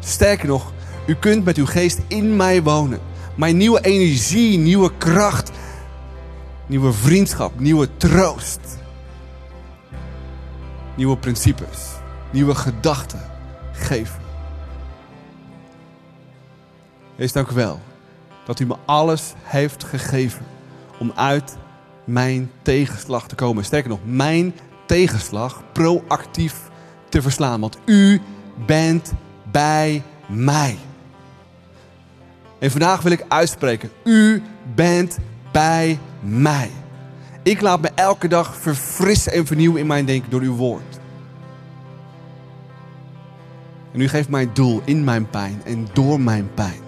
Sterker 0.00 0.46
nog, 0.46 0.72
u 1.06 1.14
kunt 1.14 1.44
met 1.44 1.56
uw 1.56 1.66
geest 1.66 2.00
in 2.06 2.36
mij 2.36 2.62
wonen. 2.62 3.00
Mijn 3.34 3.56
nieuwe 3.56 3.80
energie, 3.80 4.58
nieuwe 4.58 4.90
kracht, 4.98 5.50
nieuwe 6.66 6.92
vriendschap, 6.92 7.60
nieuwe 7.60 7.96
troost. 7.96 8.60
Nieuwe 10.96 11.16
principes, 11.16 11.88
nieuwe 12.30 12.54
gedachten 12.54 13.20
geven. 13.72 14.20
Wees 17.16 17.32
dank 17.32 17.50
wel 17.50 17.80
dat 18.44 18.60
u 18.60 18.66
me 18.66 18.76
alles 18.84 19.32
heeft 19.42 19.84
gegeven 19.84 20.46
om 20.98 21.12
uit 21.14 21.56
mijn 22.04 22.50
tegenslag 22.62 23.28
te 23.28 23.34
komen. 23.34 23.64
Sterker 23.64 23.90
nog, 23.90 24.00
mijn 24.04 24.54
tegenslag 24.86 25.62
proactief 25.72 26.54
te 27.08 27.22
verslaan. 27.22 27.60
Want 27.60 27.78
u 27.84 28.20
bent 28.66 29.12
bij 29.50 30.02
mij. 30.26 30.78
En 32.58 32.70
vandaag 32.70 33.02
wil 33.02 33.12
ik 33.12 33.24
uitspreken: 33.28 33.90
U 34.04 34.42
bent 34.74 35.18
bij 35.52 35.98
mij. 36.20 36.70
Ik 37.42 37.60
laat 37.60 37.80
me 37.80 37.90
elke 37.94 38.28
dag 38.28 38.56
verfrissen 38.56 39.32
en 39.32 39.46
vernieuwen 39.46 39.80
in 39.80 39.86
mijn 39.86 40.04
denken 40.04 40.30
door 40.30 40.40
uw 40.40 40.54
woord. 40.54 40.98
En 43.92 44.00
u 44.00 44.08
geeft 44.08 44.28
mij 44.28 44.50
doel 44.52 44.82
in 44.84 45.04
mijn 45.04 45.30
pijn 45.30 45.62
en 45.64 45.88
door 45.92 46.20
mijn 46.20 46.50
pijn. 46.54 46.80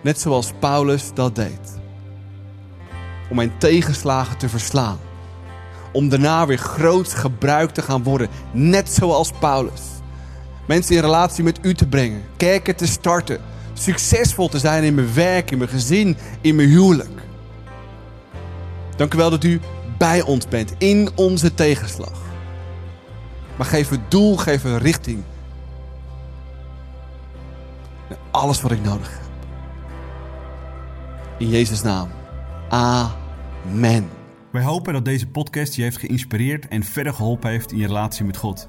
Net 0.00 0.20
zoals 0.20 0.52
Paulus 0.58 1.10
dat 1.14 1.34
deed. 1.34 1.78
Om 3.30 3.36
mijn 3.36 3.58
tegenslagen 3.58 4.38
te 4.38 4.48
verslaan. 4.48 4.98
Om 5.92 6.08
daarna 6.08 6.46
weer 6.46 6.58
groot 6.58 7.14
gebruikt 7.14 7.74
te 7.74 7.82
gaan 7.82 8.02
worden. 8.02 8.28
Net 8.52 8.92
zoals 8.92 9.32
Paulus. 9.38 9.82
Mensen 10.66 10.94
in 10.94 11.00
relatie 11.00 11.44
met 11.44 11.58
u 11.62 11.74
te 11.74 11.86
brengen. 11.86 12.22
Kerken 12.36 12.76
te 12.76 12.86
starten. 12.86 13.40
Succesvol 13.78 14.48
te 14.48 14.58
zijn 14.58 14.84
in 14.84 14.94
mijn 14.94 15.14
werk, 15.14 15.50
in 15.50 15.58
mijn 15.58 15.70
gezin, 15.70 16.16
in 16.40 16.56
mijn 16.56 16.68
huwelijk. 16.68 17.20
Dank 18.96 19.14
u 19.14 19.16
wel 19.16 19.30
dat 19.30 19.44
u 19.44 19.60
bij 19.98 20.22
ons 20.22 20.48
bent 20.48 20.74
in 20.78 21.08
onze 21.14 21.54
tegenslag. 21.54 22.20
Maar 23.56 23.66
geef 23.66 23.88
het 23.88 24.10
doel, 24.10 24.36
geef 24.36 24.64
een 24.64 24.78
richting. 24.78 25.22
Alles 28.30 28.60
wat 28.60 28.70
ik 28.70 28.82
nodig 28.82 29.10
heb. 29.10 29.28
In 31.38 31.48
Jezus' 31.48 31.82
naam. 31.82 32.08
Amen. 32.68 34.08
Wij 34.52 34.62
hopen 34.62 34.92
dat 34.92 35.04
deze 35.04 35.26
podcast 35.26 35.74
je 35.74 35.82
heeft 35.82 35.98
geïnspireerd 35.98 36.68
en 36.68 36.82
verder 36.84 37.12
geholpen 37.12 37.50
heeft 37.50 37.72
in 37.72 37.78
je 37.78 37.86
relatie 37.86 38.24
met 38.24 38.36
God. 38.36 38.68